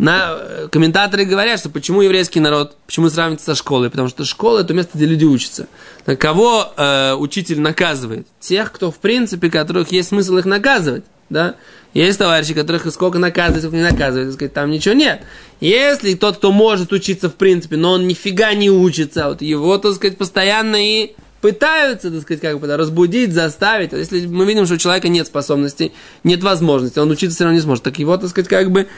На, 0.03 0.37
э, 0.37 0.69
комментаторы 0.69 1.25
говорят, 1.25 1.61
что 1.61 1.71
почему 1.71 2.03
еврейский 2.03 2.41
народ, 2.41 2.77
почему 2.87 3.09
сравнивается 3.09 3.47
со 3.47 3.55
школой, 3.55 3.89
потому 3.89 4.09
что 4.09 4.25
школа 4.25 4.59
это 4.59 4.75
место, 4.75 4.99
где 4.99 5.07
люди 5.07 5.25
учатся. 5.25 5.69
На 6.07 6.17
кого 6.17 6.73
э, 6.77 7.15
учитель 7.15 7.61
наказывает? 7.61 8.27
Тех, 8.41 8.73
кто 8.73 8.91
в 8.91 8.97
принципе, 8.97 9.49
которых 9.49 9.93
есть 9.93 10.09
смысл 10.09 10.39
их 10.39 10.45
наказывать, 10.45 11.05
да? 11.31 11.55
Есть 11.95 12.19
товарищи, 12.19 12.53
которых 12.53 12.91
сколько 12.93 13.21
наказывают, 13.21 13.63
сколько 13.63 13.77
не 13.77 13.85
наказывают, 13.85 14.31
так 14.31 14.35
сказать, 14.35 14.53
там 14.53 14.73
ничего 14.73 14.97
нет. 14.97 15.23
Если 15.61 16.15
тот, 16.15 16.39
кто 16.39 16.51
может 16.51 16.93
учиться 16.93 17.31
в 17.31 17.37
принципе, 17.37 17.77
но 17.77 17.93
он 17.93 18.09
нифига 18.09 18.55
не 18.55 18.71
учится, 18.71 19.29
вот 19.29 19.41
его, 19.41 19.79
так 19.79 19.95
сказать, 19.95 20.19
постоянно 20.19 20.85
и 20.85 21.15
пытаются, 21.41 22.11
так 22.11 22.23
сказать, 22.23 22.41
как 22.41 22.59
бы 22.59 22.67
разбудить, 22.77 23.33
заставить. 23.33 23.93
Если 23.93 24.27
мы 24.27 24.47
видим, 24.47 24.67
что 24.67 24.75
у 24.75 24.79
человека 24.79 25.09
нет 25.09 25.29
способностей, 25.29 25.93
нет 26.25 26.43
возможности, 26.43 26.99
он 26.99 27.09
учиться 27.11 27.37
все 27.37 27.45
равно 27.45 27.57
не 27.57 27.63
сможет, 27.63 27.85
так 27.85 28.01
его, 28.01 28.17
так 28.17 28.31
сказать, 28.31 28.49
как 28.49 28.73
бы 28.73 28.89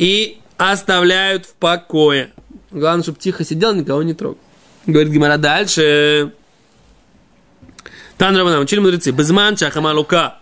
и 0.00 0.38
оставляют 0.56 1.44
в 1.44 1.52
покое. 1.56 2.32
Главное, 2.70 3.02
чтобы 3.02 3.18
тихо 3.18 3.44
сидел, 3.44 3.74
никого 3.74 4.02
не 4.02 4.14
трогал. 4.14 4.38
Говорит 4.86 5.12
Гимара 5.12 5.36
дальше. 5.36 6.32
Тан 8.16 8.34
Рабанам, 8.34 8.62
учили 8.62 8.80
мудрецы. 8.80 9.10
Безман 9.10 9.56
чахамалука. 9.56 10.38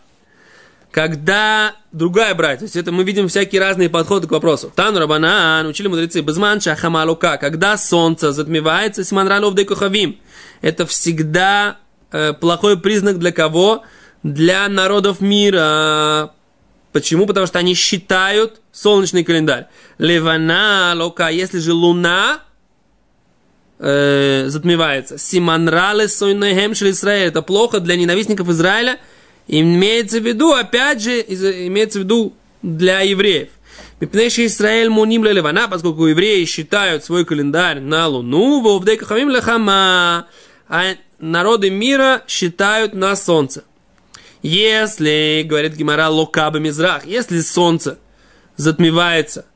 Когда 0.93 1.75
другая 1.91 2.37
братья, 2.37 2.61
то 2.61 2.65
есть 2.67 2.77
это 2.77 2.93
мы 2.93 3.03
видим 3.03 3.27
всякие 3.27 3.61
разные 3.61 3.91
подходы 3.91 4.29
к 4.29 4.31
вопросу. 4.31 4.73
Тан 4.73 4.97
Рабанан, 4.97 5.67
учили 5.67 5.89
мудрецы. 5.89 6.21
Безман 6.21 6.61
чахамалука. 6.61 7.37
Когда 7.37 7.77
солнце 7.77 8.31
затмевается, 8.31 9.03
симанралов 9.03 9.57
декухавим. 9.57 10.21
Это 10.61 10.87
всегда 10.87 11.79
э, 12.13 12.33
плохой 12.33 12.79
признак 12.79 13.19
для 13.19 13.33
кого? 13.33 13.83
Для 14.23 14.69
народов 14.69 15.21
мира. 15.21 16.31
Почему? 16.93 17.27
Потому 17.27 17.47
что 17.47 17.59
они 17.59 17.75
считают 17.75 18.61
солнечный 18.73 19.25
календарь. 19.25 19.67
Левана, 19.99 20.95
лока, 20.97 21.29
если 21.29 21.59
же 21.59 21.73
луна 21.73 22.41
э, 23.79 24.47
затмевается. 24.49 25.19
Симанралы 25.19 26.09
сойнехем 26.09 26.73
Израиль. 26.73 27.29
Это 27.29 27.43
плохо 27.43 27.81
для 27.81 27.97
ненавистников 27.97 28.49
Израиля. 28.49 28.99
Имеется 29.47 30.21
в 30.21 30.27
виду, 30.27 30.53
опять 30.53 31.03
же, 31.03 31.21
имеется 31.21 32.01
в 32.01 32.03
виду 32.03 32.35
для 32.63 33.01
евреев. 33.01 33.49
Мипнейший 34.01 34.47
Израиль 34.47 34.91
муним 34.91 35.25
левана, 35.25 35.69
поскольку 35.69 36.07
евреи 36.07 36.45
считают 36.45 37.05
свой 37.05 37.25
календарь 37.25 37.81
на 37.81 38.07
луну, 38.07 38.61
вовдейка 38.61 39.05
хамим 39.05 39.31
лехама, 39.31 40.27
а 40.69 40.85
народы 41.19 41.71
мира 41.71 42.23
считают 42.29 42.95
на 42.95 43.17
солнце. 43.17 43.65
Если, 44.43 45.45
говорит 45.45 45.75
Гимара, 45.75 46.09
локаба 46.09 46.59
мизрах, 46.59 47.07
если 47.07 47.41
солнце 47.41 47.99
затмевается 48.57 49.47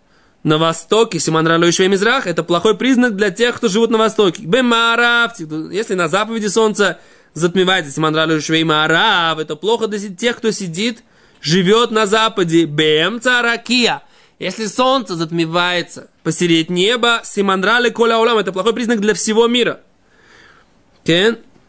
на 0.43 0.59
востоке, 0.59 1.21
Симанралу 1.21 1.67
и 1.67 1.89
Мизрах, 1.89 2.27
это 2.27 2.43
плохой 2.43 2.77
признак 2.77 3.15
для 3.17 3.31
тех, 3.31 3.57
кто 3.57 3.69
живут 3.69 3.91
на 3.91 3.99
востоке. 3.99 4.43
Бемарав, 4.43 5.39
если 5.39 5.95
на 5.95 6.09
заповеди 6.09 6.49
солнце 6.49 6.99
затмевается 7.33 7.93
Симанралу 7.93 8.35
и 8.37 8.65
Марав, 8.65 9.39
это 9.39 9.55
плохо 9.55 9.87
для 9.87 10.01
тех, 10.01 10.37
кто 10.37 10.51
сидит, 10.51 11.05
живет 11.41 11.93
на 11.93 12.07
западе. 12.07 12.65
Бем 12.65 13.21
царакия. 13.21 14.03
Если 14.41 14.67
солнце 14.67 15.15
затмевается 15.15 16.11
посередине 16.25 16.87
неба, 16.87 17.21
Симандрали 17.23 17.91
Коля 17.91 18.19
Улам, 18.19 18.39
это 18.39 18.51
плохой 18.53 18.75
признак 18.75 19.01
для 19.01 19.15
всего 19.15 19.47
мира. 19.47 19.81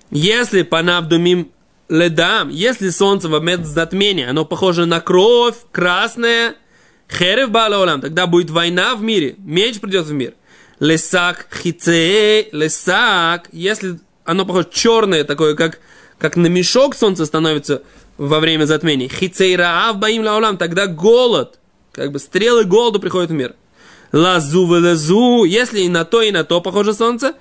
Если 0.10 0.63
панавдумим 0.63 1.52
ледам, 1.89 2.50
если 2.50 2.89
солнце 2.89 3.28
в 3.28 3.32
момент 3.32 3.65
затмения, 3.65 4.30
оно 4.30 4.46
похоже 4.46 4.86
на 4.86 5.00
кровь, 5.02 5.56
красное, 5.72 6.56
херев 7.12 7.52
балаолам, 7.52 8.02
тогда 8.02 8.28
будет 8.28 8.50
война 8.50 8.96
в 8.96 9.02
мире, 9.02 9.36
меч 9.39 9.80
придет 9.80 10.06
в 10.06 10.13
мир. 10.13 10.34
Лесак 10.80 11.48
хице, 11.54 12.48
лесак, 12.52 13.48
если 13.52 14.00
оно 14.26 14.46
похоже 14.46 14.69
черное, 14.72 15.24
такое, 15.24 15.56
как, 15.56 15.80
как 16.17 16.36
на 16.36 16.48
мешок 16.48 16.96
солнце 16.96 17.26
становится 17.26 17.84
во 18.17 18.39
время 18.39 18.65
затмения. 18.65 19.10
Хицей 19.10 19.56
раав 19.56 19.98
баим 19.98 20.24
лаулам, 20.24 20.58
тогда 20.58 20.88
голод, 20.88 21.60
как 21.91 22.12
бы 22.12 22.19
стрелы 22.19 22.63
голода 22.63 23.00
приходят 23.00 23.30
в 23.30 23.34
мир. 23.34 23.56
Лазу 24.12 24.65
лазу, 24.65 25.43
если 25.43 25.82
и 25.82 25.89
на 25.89 26.06
то, 26.06 26.22
и 26.22 26.32
на 26.32 26.43
то 26.43 26.62
похоже 26.62 26.93
солнце, 26.93 27.34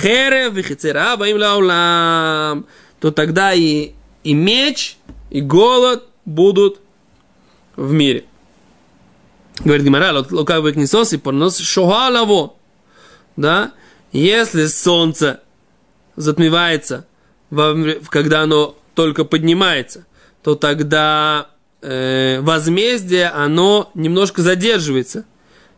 херев 0.00 0.56
и 0.56 0.62
хицей 0.62 0.92
раав 0.92 1.18
баим 1.18 1.36
лаулам, 1.38 2.66
то 3.00 3.10
тогда 3.10 3.52
и, 3.52 3.92
и 4.24 4.34
меч, 4.34 4.96
и 5.30 5.40
голод 5.40 6.04
будут 6.24 6.80
в 7.76 7.92
мире. 7.92 8.24
Говорит 9.60 9.84
Гимара, 9.84 10.24
лукав 10.30 10.62
бы 10.62 10.72
книсос 10.72 11.12
и 11.12 11.16
порнос 11.16 11.58
шогалаво. 11.58 12.54
Да? 13.36 13.72
Если 14.12 14.66
солнце 14.66 15.40
затмевается, 16.14 17.06
когда 17.50 18.42
оно 18.42 18.76
только 18.94 19.24
поднимается, 19.24 20.06
то 20.42 20.54
тогда 20.54 21.48
э, 21.82 22.40
возмездие, 22.40 23.28
оно 23.28 23.90
немножко 23.94 24.42
задерживается. 24.42 25.24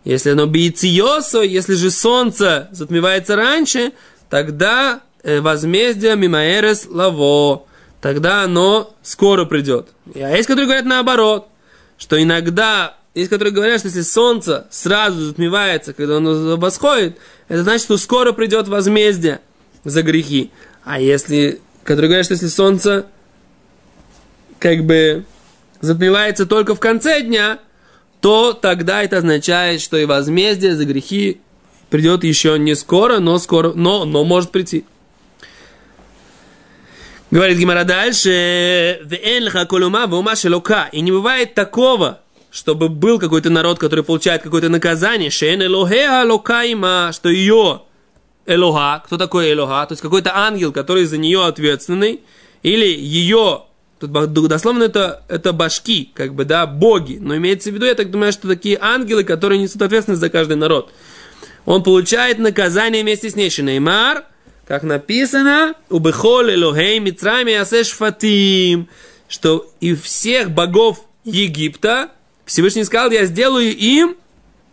Если 0.04 0.30
оно 0.30 0.46
биициосо, 0.46 1.42
если 1.42 1.74
же 1.74 1.90
солнце 1.90 2.68
затмевается 2.72 3.36
раньше, 3.36 3.92
тогда 4.30 5.02
возмездие 5.40 6.16
мимаэрес 6.16 6.86
лаво. 6.88 7.64
Тогда 8.00 8.44
оно 8.44 8.94
скоро 9.02 9.44
придет. 9.44 9.88
А 10.14 10.36
есть, 10.36 10.46
которые 10.46 10.66
говорят 10.66 10.84
наоборот, 10.84 11.48
что 11.98 12.20
иногда, 12.22 12.96
есть, 13.14 13.28
которые 13.28 13.52
говорят, 13.52 13.80
что 13.80 13.88
если 13.88 14.02
солнце 14.02 14.66
сразу 14.70 15.20
затмевается, 15.20 15.92
когда 15.92 16.18
оно 16.18 16.56
восходит, 16.56 17.18
это 17.48 17.62
значит, 17.64 17.84
что 17.84 17.96
скоро 17.96 18.32
придет 18.32 18.68
возмездие 18.68 19.40
за 19.84 20.02
грехи. 20.02 20.50
А 20.84 21.00
если, 21.00 21.60
которые 21.82 22.08
говорят, 22.08 22.26
что 22.26 22.34
если 22.34 22.46
солнце 22.46 23.06
как 24.60 24.84
бы 24.84 25.24
затмевается 25.80 26.46
только 26.46 26.74
в 26.74 26.80
конце 26.80 27.22
дня, 27.22 27.58
то 28.20 28.52
тогда 28.52 29.02
это 29.02 29.18
означает, 29.18 29.80
что 29.80 29.96
и 29.96 30.04
возмездие 30.04 30.74
за 30.76 30.84
грехи 30.84 31.40
придет 31.90 32.24
еще 32.24 32.58
не 32.58 32.74
скоро, 32.74 33.18
но 33.18 33.38
скоро, 33.38 33.72
но, 33.72 34.04
но 34.04 34.24
может 34.24 34.50
прийти. 34.50 34.84
Говорит 37.30 37.58
Гимара 37.58 37.84
дальше, 37.84 39.00
и 40.90 41.00
не 41.02 41.12
бывает 41.12 41.52
такого, 41.52 42.20
чтобы 42.50 42.88
был 42.88 43.18
какой-то 43.18 43.50
народ, 43.50 43.78
который 43.78 44.02
получает 44.02 44.40
какое-то 44.40 44.70
наказание, 44.70 45.28
что 47.12 47.28
ее 47.28 47.82
Элоха, 48.46 49.02
кто 49.04 49.18
такой 49.18 49.52
Элоха, 49.52 49.84
то 49.86 49.92
есть 49.92 50.00
какой-то 50.00 50.34
ангел, 50.38 50.72
который 50.72 51.04
за 51.04 51.18
нее 51.18 51.44
ответственный, 51.44 52.22
или 52.62 52.86
ее, 52.86 53.64
тут 54.00 54.10
дословно 54.48 54.84
это, 54.84 55.22
это 55.28 55.52
башки, 55.52 56.10
как 56.14 56.32
бы, 56.34 56.46
да, 56.46 56.66
боги, 56.66 57.18
но 57.20 57.36
имеется 57.36 57.70
в 57.70 57.74
виду, 57.74 57.84
я 57.84 57.94
так 57.94 58.10
думаю, 58.10 58.32
что 58.32 58.48
такие 58.48 58.78
ангелы, 58.80 59.22
которые 59.22 59.60
несут 59.60 59.82
ответственность 59.82 60.22
за 60.22 60.30
каждый 60.30 60.56
народ. 60.56 60.90
Он 61.66 61.82
получает 61.82 62.38
наказание 62.38 63.02
вместе 63.02 63.28
с 63.28 63.36
ней, 63.36 63.50
Шинеймар– 63.50 64.24
как 64.68 64.82
написано, 64.82 65.74
у 65.88 65.98
Бехоле 65.98 66.54
Лохей 66.62 66.98
Мицрами 66.98 67.54
Асеш 67.54 67.88
Фатим, 67.92 68.90
что 69.26 69.66
и 69.80 69.94
всех 69.94 70.50
богов 70.50 71.06
Египта 71.24 72.10
Всевышний 72.44 72.84
сказал, 72.84 73.10
я 73.10 73.24
сделаю 73.24 73.74
им 73.74 74.18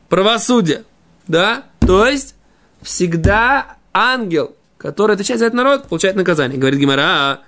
правосудие. 0.10 0.84
Да? 1.27 1.63
То 1.79 2.05
есть, 2.08 2.36
всегда 2.81 3.77
ангел, 3.93 4.58
который 4.77 5.13
отвечает 5.13 5.39
за 5.39 5.45
этот 5.45 5.55
народ, 5.55 5.88
получает 5.88 6.17
наказание. 6.17 6.60
Говорит 6.60 6.81
Гимара, 6.81 7.39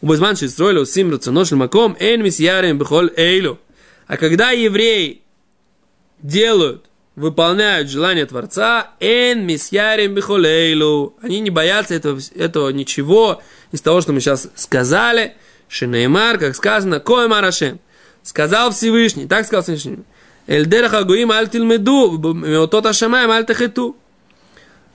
у 0.00 0.06
Базманши 0.06 0.48
строили 0.48 0.82
сим 0.84 1.12
рационошен 1.12 1.58
маком, 1.58 1.94
эн 2.00 2.24
ярим 2.24 2.78
бехоль 2.78 3.12
эйлю. 3.14 3.58
А 4.06 4.16
когда 4.16 4.52
евреи 4.52 5.20
делают 6.22 6.86
выполняют 7.20 7.90
желание 7.90 8.24
Творца, 8.24 8.90
эн 8.98 9.44
мисьярим 9.46 10.14
бихолейлу. 10.14 11.14
Они 11.22 11.40
не 11.40 11.50
боятся 11.50 11.94
этого, 11.94 12.18
этого 12.34 12.70
ничего 12.70 13.42
из 13.72 13.82
того, 13.82 14.00
что 14.00 14.12
мы 14.12 14.20
сейчас 14.20 14.48
сказали. 14.54 15.34
Шинеймар, 15.68 16.38
как 16.38 16.56
сказано, 16.56 16.98
коэмар 16.98 17.44
Ашем. 17.44 17.78
Сказал 18.22 18.72
Всевышний, 18.72 19.26
так 19.26 19.46
сказал 19.46 19.62
Всевышний. 19.62 19.98
Эльдераха 20.46 21.04
гуим 21.04 21.30
аль 21.30 21.48
тильмеду, 21.48 22.18
меотот 22.34 22.86
ашамаем 22.86 23.30
аль 23.30 23.46
техету. 23.46 23.96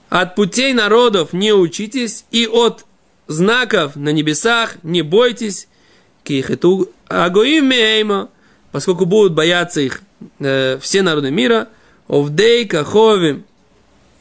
От 0.08 0.34
путей 0.34 0.72
народов 0.72 1.32
не 1.32 1.52
учитесь, 1.52 2.24
и 2.30 2.46
от 2.46 2.84
знаков 3.28 3.96
на 3.96 4.10
небесах 4.10 4.76
не 4.82 5.02
бойтесь. 5.02 5.68
Кихету 6.24 6.90
агоим 7.06 7.66
мейма. 7.66 8.30
Поскольку 8.72 9.06
будут 9.06 9.32
бояться 9.32 9.80
их 9.80 10.02
э, 10.40 10.78
все 10.82 11.02
народы 11.02 11.30
мира– 11.30 11.68
Овдей 12.08 12.66
каховим 12.66 13.44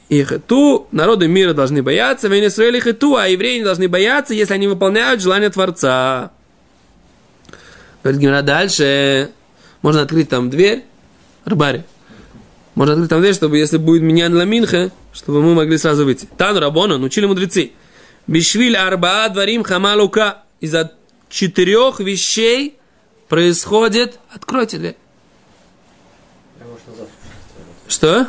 и 0.10 0.24
хету, 0.24 0.88
народы 0.92 1.28
мира 1.28 1.54
должны 1.54 1.84
бояться, 1.84 2.28
вен 2.28 2.48
Исраэль 2.48 2.78
и 2.78 2.82
хету, 2.82 3.16
а 3.16 3.28
евреи 3.28 3.60
не 3.60 3.64
должны 3.64 3.88
бояться, 3.88 4.34
если 4.34 4.54
они 4.54 4.68
выполняют 4.68 5.22
желание 5.22 5.50
Творца. 5.50 6.32
Говорит 8.04 8.22
Гимара 8.22 8.42
дальше, 8.42 9.32
можно 9.82 10.02
открыть 10.02 10.30
там 10.30 10.50
дверь, 10.50 10.84
Рыбари, 11.44 11.84
можно 12.76 12.94
открыть 12.94 13.10
там 13.10 13.22
дверь, 13.22 13.34
чтобы 13.34 13.58
если 13.58 13.78
будет 13.78 14.02
меня 14.02 14.30
на 14.30 14.38
ламинха, 14.38 14.92
чтобы 15.14 15.42
мы 15.42 15.56
могли 15.56 15.78
сразу 15.78 16.06
выйти. 16.06 16.28
Тану 16.38 16.60
Рабона, 16.60 16.98
научили 16.98 17.26
мудрецы. 17.26 17.72
Бишвиль 18.28 18.76
арбаа 18.76 19.30
дворим 19.30 19.64
хамалука. 19.64 20.44
Из-за 20.60 20.92
четырех 21.30 22.00
вещей 22.00 22.78
происходит... 23.30 24.20
Откройте 24.34 24.78
дверь. 24.78 24.98
Я, 26.60 26.66
может, 26.66 26.88
на 26.88 26.96
завтра 26.96 27.16
Что? 27.88 28.28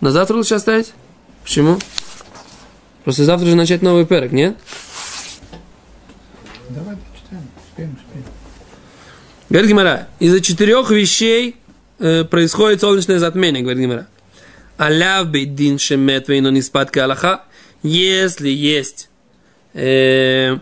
На 0.00 0.10
завтра 0.10 0.36
лучше 0.36 0.54
оставить? 0.54 0.92
Почему? 1.42 1.78
Просто 3.04 3.24
завтра 3.24 3.46
же 3.46 3.54
начать 3.54 3.82
новый 3.82 4.06
перек, 4.06 4.32
нет? 4.32 4.56
Давай 6.70 6.96
читаем. 7.14 7.48
Успеем, 7.56 7.98
успеем. 7.98 8.24
Говорит 9.50 9.68
Гимара, 9.70 10.08
из-за 10.20 10.40
четырех 10.40 10.90
вещей 10.90 11.56
э, 11.98 12.24
происходит 12.24 12.80
солнечное 12.80 13.18
затмение, 13.18 13.62
говорит 13.62 13.82
Гимара. 13.82 14.06
Аляв 14.78 15.28
бейдин 15.28 15.78
шемет 15.78 16.28
вейно 16.28 16.48
ниспадка 16.48 17.04
Аллаха. 17.04 17.44
Если 17.82 18.48
есть 18.48 19.10
э, 19.74 20.56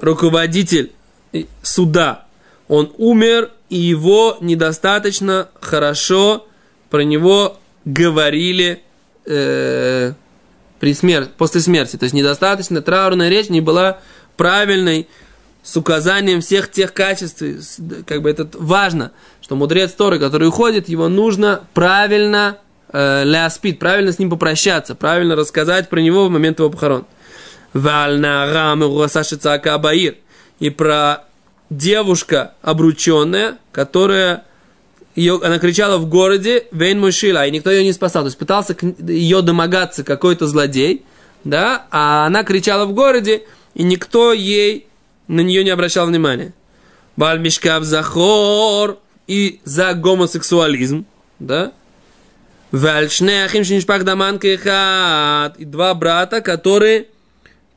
руководитель 0.00 0.92
э, 1.32 1.44
суда, 1.62 2.24
он 2.68 2.92
умер, 2.96 3.50
и 3.68 3.76
его 3.76 4.38
недостаточно 4.40 5.48
хорошо 5.60 6.46
про 6.88 7.02
него 7.02 7.58
говорили 7.86 8.82
э, 9.24 10.12
при 10.78 10.92
смерти, 10.92 11.30
после 11.38 11.62
смерти. 11.62 11.96
То 11.96 12.04
есть 12.04 12.14
недостаточно 12.14 12.82
траурная 12.82 13.30
речь 13.30 13.48
не 13.48 13.62
была 13.62 14.00
правильной, 14.36 15.08
с 15.66 15.76
указанием 15.76 16.40
всех 16.42 16.70
тех 16.70 16.92
качеств, 16.92 17.42
как 18.06 18.22
бы 18.22 18.30
это 18.30 18.48
важно, 18.54 19.10
что 19.42 19.56
мудрец 19.56 19.90
Торы, 19.92 20.20
который 20.20 20.46
уходит, 20.46 20.88
его 20.88 21.08
нужно 21.08 21.62
правильно 21.74 22.58
э, 22.92 23.24
ляспит, 23.24 23.80
правильно 23.80 24.12
с 24.12 24.20
ним 24.20 24.30
попрощаться, 24.30 24.94
правильно 24.94 25.34
рассказать 25.34 25.88
про 25.88 25.98
него 25.98 26.28
в 26.28 26.30
момент 26.30 26.60
его 26.60 26.70
похорон. 26.70 27.04
И 30.60 30.70
про 30.70 31.24
девушка 31.68 32.54
обрученная, 32.62 33.58
которая 33.72 34.44
ее, 35.16 35.40
она 35.42 35.58
кричала 35.58 35.96
в 35.98 36.08
городе 36.08 36.66
Вейн 36.70 37.00
Мушила, 37.00 37.46
и 37.46 37.50
никто 37.50 37.70
ее 37.70 37.82
не 37.84 37.92
спасал. 37.92 38.22
То 38.22 38.26
есть 38.26 38.38
пытался 38.38 38.74
к- 38.74 38.84
ее 39.08 39.42
домогаться 39.42 40.04
какой-то 40.04 40.46
злодей, 40.46 41.04
да, 41.42 41.86
а 41.90 42.26
она 42.26 42.44
кричала 42.44 42.84
в 42.84 42.92
городе, 42.92 43.42
и 43.74 43.82
никто 43.82 44.32
ей 44.32 44.86
на 45.26 45.40
нее 45.40 45.64
не 45.64 45.70
обращал 45.70 46.06
внимания. 46.06 46.52
Бальмишкав 47.16 47.82
Захор 47.84 48.98
и 49.26 49.60
за 49.64 49.94
гомосексуализм, 49.94 51.06
да. 51.38 51.72
И 55.58 55.64
два 55.64 55.94
брата, 55.94 56.40
которые 56.40 57.06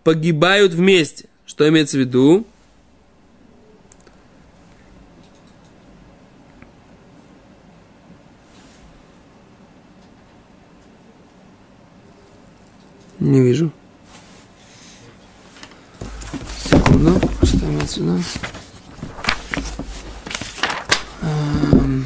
погибают 0.04 0.74
вместе. 0.74 1.26
Что 1.46 1.68
имеется 1.70 1.98
в 1.98 2.02
виду? 2.02 2.46
Не 13.20 13.42
вижу. 13.42 13.72
Секунду. 16.64 17.20
В 17.42 17.98
виду? 17.98 18.24
Эм. 21.22 22.06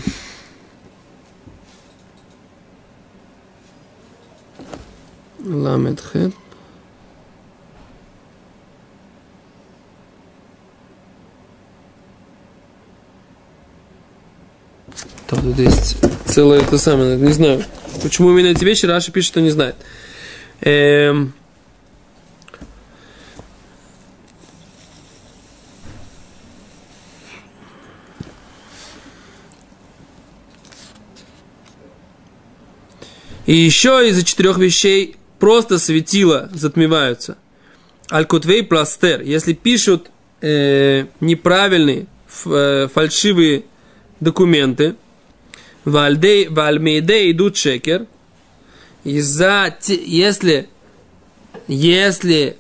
Ламет 5.44 6.02
хет. 6.02 6.34
Там 15.28 15.42
тут 15.42 15.60
есть 15.60 15.98
целое 16.26 16.62
это 16.62 16.78
самое, 16.80 17.18
не 17.18 17.34
знаю. 17.34 17.64
Почему 18.02 18.32
именно 18.32 18.48
эти 18.48 18.64
вещи 18.64 18.88
Раша 18.88 19.12
пишет, 19.12 19.28
что 19.28 19.42
не 19.42 19.52
знает. 19.52 19.76
Эм, 20.64 21.34
И 33.46 33.56
еще 33.56 34.08
из-за 34.08 34.24
четырех 34.24 34.58
вещей 34.58 35.18
просто 35.40 35.78
светила 35.78 36.50
затмеваются. 36.54 37.38
Алькутвей 38.10 38.64
пластер. 38.64 39.22
Если 39.22 39.54
пишут 39.54 40.12
э, 40.42 41.08
неправильные, 41.20 42.06
ф- 42.28 42.48
э, 42.48 42.88
фальшивые 42.94 43.64
документы, 44.20 44.96
вальдей, 45.84 46.48
вальмейдей 46.48 47.32
идут 47.32 47.58
шекер, 47.58 48.08
из-за, 49.04 49.76
если, 49.88 50.70
если 51.68 52.58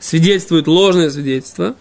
свидетельствует 0.00 0.66
ложное 0.66 1.10
свидетельство, 1.10 1.76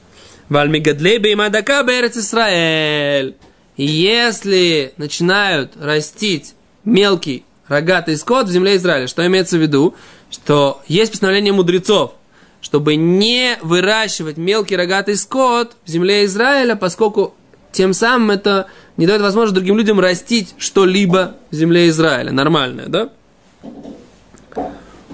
вальмигадлей 0.50 1.18
беймадака 1.18 1.84
берец 1.84 2.18
Исраэль, 2.18 3.36
и 3.78 3.86
если 3.86 4.94
начинают 4.98 5.74
растить 5.80 6.54
мелкий 6.84 7.44
рогатый 7.68 8.18
скот 8.18 8.48
в 8.48 8.52
земле 8.52 8.78
Израиля, 8.78 9.08
что 9.08 9.26
имеется 9.26 9.58
в 9.58 9.62
виду? 9.62 9.96
Что 10.30 10.82
есть 10.88 11.12
постановление 11.12 11.54
мудрецов, 11.54 12.14
чтобы 12.62 12.96
не 12.96 13.58
выращивать 13.62 14.38
мелкий 14.38 14.76
рогатый 14.76 15.16
скот 15.18 15.76
в 15.86 15.90
земле 15.90 16.26
Израиля, 16.26 16.76
поскольку 16.76 17.34
тем 17.72 17.94
самым 17.94 18.32
это 18.32 18.68
не 18.98 19.06
дает 19.06 19.22
возможность 19.22 19.56
другим 19.56 19.78
людям 19.78 20.00
растить 20.00 20.56
что-либо 20.58 21.36
в 21.52 21.56
земле 21.56 21.90
Израиля. 21.90 22.32
Нормальное, 22.32 22.88
да? 22.88 23.10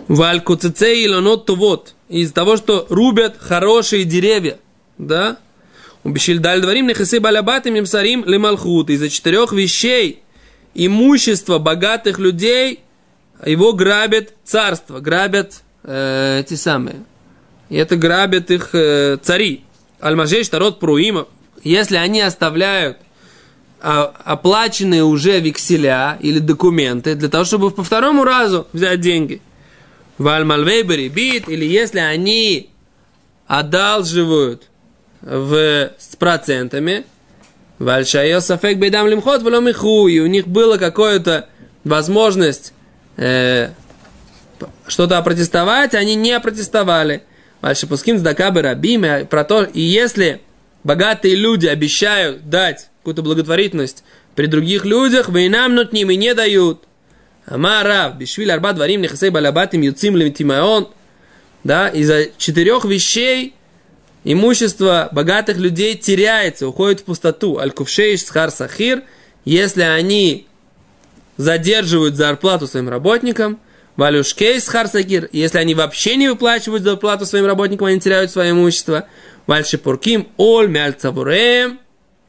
Валькуцецей 0.08 1.06
илонот 1.06 1.46
тувот. 1.46 1.96
Из 2.10 2.32
того, 2.34 2.58
что 2.58 2.86
рубят 2.90 3.38
хорошие 3.40 4.04
деревья. 4.04 4.60
Да? 4.98 5.38
Убещильдаль 6.04 6.62
дворим 6.62 6.88
нехасы 6.88 7.20
балябатым 7.20 7.76
им 7.76 7.86
сарим 7.86 8.26
лемалхут. 8.26 8.90
Из-за 8.90 9.10
четырех 9.10 9.54
вещей 9.54 10.22
имущество 10.74 11.60
богатых 11.60 12.20
людей 12.20 12.82
его 13.46 13.74
грабят 13.74 14.34
царство, 14.44 15.00
грабят 15.00 15.62
э, 15.84 16.42
эти 16.42 16.56
самые. 16.56 17.04
И 17.70 17.78
это 17.78 17.96
грабят 17.96 18.52
их 18.52 18.70
э, 18.74 19.18
цари. 19.22 19.64
Альмажей, 20.00 20.44
Штарот, 20.44 20.80
Пруимов. 20.80 21.28
Если 21.64 21.96
они 21.96 22.22
оставляют 22.22 22.98
оплаченные 23.82 25.04
уже 25.04 25.40
векселя 25.40 26.18
или 26.20 26.40
документы 26.40 27.16
для 27.16 27.30
того, 27.30 27.46
чтобы 27.46 27.72
по 27.72 27.84
второму 27.84 28.24
разу 28.24 28.68
взять 28.74 29.02
деньги. 29.02 29.42
Вальмальвейбери 30.18 31.10
бит, 31.10 31.50
или 31.50 31.66
если 31.66 32.00
они 32.00 32.70
одалживают 33.48 34.70
в, 35.22 35.92
с 35.98 36.16
процентами, 36.16 37.06
Вальшайо 37.80 38.40
сафек 38.42 38.78
бедам 38.78 39.08
лимхот 39.08 39.42
вломиху, 39.42 40.08
и 40.08 40.20
у 40.20 40.28
них 40.28 40.48
была 40.48 40.78
какая-то 40.78 41.50
возможность 41.84 42.74
э, 43.18 43.70
что-то 44.88 45.18
опротестовать, 45.18 45.96
они 45.96 46.14
не 46.14 46.32
опротестовали. 46.34 47.24
Вальше 47.62 47.88
пуским 47.88 48.20
с 48.20 48.22
дакабы 48.22 48.62
рабиме, 48.62 49.26
про 49.26 49.44
то, 49.44 49.64
и 49.64 49.82
если 49.82 50.42
богатые 50.84 51.34
люди 51.34 51.66
обещают 51.66 52.48
дать 52.48 52.91
какую-то 53.02 53.24
благотворительность 53.24 54.04
при 54.36 54.46
других 54.46 54.86
людях, 54.86 55.30
вы 55.30 55.50
нам 55.50 55.76
нот 55.76 55.92
ними 55.92 56.14
не 56.14 56.34
дают. 56.36 56.84
Амарав, 57.46 58.18
бишвиль 58.18 58.52
арба 58.52 58.74
дворим 58.74 59.02
нехасей 59.02 59.30
балабатим 59.30 59.82
юцим 59.82 60.16
левитимаон. 60.16 60.90
Да, 61.64 61.90
из-за 61.90 62.28
четырех 62.38 62.86
вещей 62.86 63.56
имущество 64.24 65.10
богатых 65.12 65.58
людей 65.58 65.96
теряется, 65.96 66.68
уходит 66.68 67.02
в 67.02 67.06
пустоту. 67.06 67.58
Аль-Кувшейш, 67.58 68.22
Схар, 68.22 68.52
Сахир, 68.52 69.04
если 69.46 69.82
они 69.82 70.48
задерживают 71.38 72.16
зарплату 72.16 72.68
своим 72.68 72.88
работникам, 72.88 73.60
Валюшкей, 73.96 74.62
Схар, 74.62 74.88
Сахир, 74.88 75.28
если 75.32 75.58
они 75.58 75.74
вообще 75.74 76.16
не 76.16 76.30
выплачивают 76.30 76.84
зарплату 76.84 77.26
своим 77.26 77.48
работникам, 77.48 77.88
они 77.88 78.00
теряют 78.00 78.32
свое 78.32 78.52
имущество. 78.52 79.08
Вальшипурким, 79.48 80.30
Оль, 80.38 80.68
Мяльцавуреем, 80.68 81.80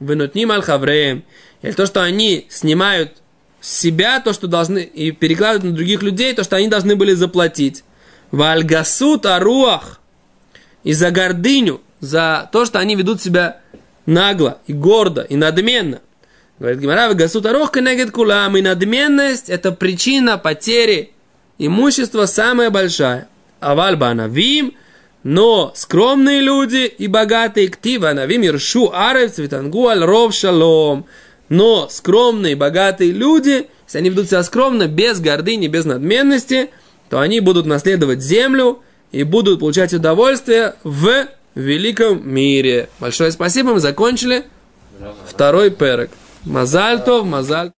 Венутним, 0.09 0.53
Аль-Хавреем. 0.53 1.25
Или 1.63 1.73
то, 1.73 1.87
что 1.87 2.03
они 2.03 2.47
снимают 2.51 3.19
с 3.61 3.81
себя 3.81 4.21
то, 4.21 4.33
что 4.33 4.49
должны, 4.49 4.81
и 4.81 5.13
перекладывают 5.13 5.65
на 5.65 5.73
других 5.73 6.03
людей, 6.03 6.35
то, 6.35 6.45
что 6.45 6.57
они 6.57 6.69
должны 6.69 6.97
были 6.97 7.15
заплатить. 7.15 7.85
Вальгасут 8.31 9.27
Аруах, 9.27 10.01
и 10.85 10.93
за 10.93 11.11
гордыню, 11.11 11.81
за 12.01 12.49
то, 12.53 12.65
что 12.65 12.79
они 12.79 12.97
ведут 12.97 13.23
себя 13.23 13.61
нагло 14.07 14.59
и 14.67 14.73
гордо 14.73 15.23
и 15.23 15.37
надменно. 15.37 16.01
Говорит 16.59 16.81
Гимара, 16.81 17.13
гасут 17.15 17.47
арох 17.47 17.73
кенегет 17.73 18.11
кулам, 18.11 18.57
и 18.57 18.63
надменность– 18.63 19.49
это 19.49 19.73
причина 19.73 20.39
потери 20.39 21.13
имущества 21.59 22.27
самая 22.27 22.71
большая. 22.71 23.29
Аваль 23.61 23.97
банавим, 23.97 24.75
Но 25.25 25.73
скромные 25.75 26.41
люди 26.41 26.85
и 26.87 27.07
богатые 27.07 27.69
ктива 27.69 28.13
навим 28.13 28.43
иршу 28.43 28.91
арев 28.93 29.33
цветангуаль 29.33 30.03
ров 30.03 30.35
шалом. 30.35 31.07
Но 31.49 31.89
скромные 31.89 32.57
богатые 32.57 33.13
люди, 33.13 33.69
если 33.87 33.99
они 33.99 34.11
ведут 34.11 34.29
себя 34.29 34.43
скромно, 34.43 34.89
без 34.89 35.21
гордыни, 35.21 35.69
без 35.69 35.85
надменности, 35.85 36.71
то 37.09 37.21
они 37.21 37.41
будут 37.41 37.67
наследовать 37.67 38.21
землю 38.23 38.81
и 39.13 39.23
будут 39.23 39.61
получать 39.61 39.93
удовольствие 39.93 40.75
в 40.83 41.27
великом 41.55 42.29
мире. 42.29 42.89
Большое 42.99 43.31
спасибо, 43.31 43.75
мы 43.75 43.81
закончили 43.81 44.45
второй 45.29 45.71
перек. 45.71 46.11
Мазальтов, 46.45 47.25
мазаль. 47.25 47.73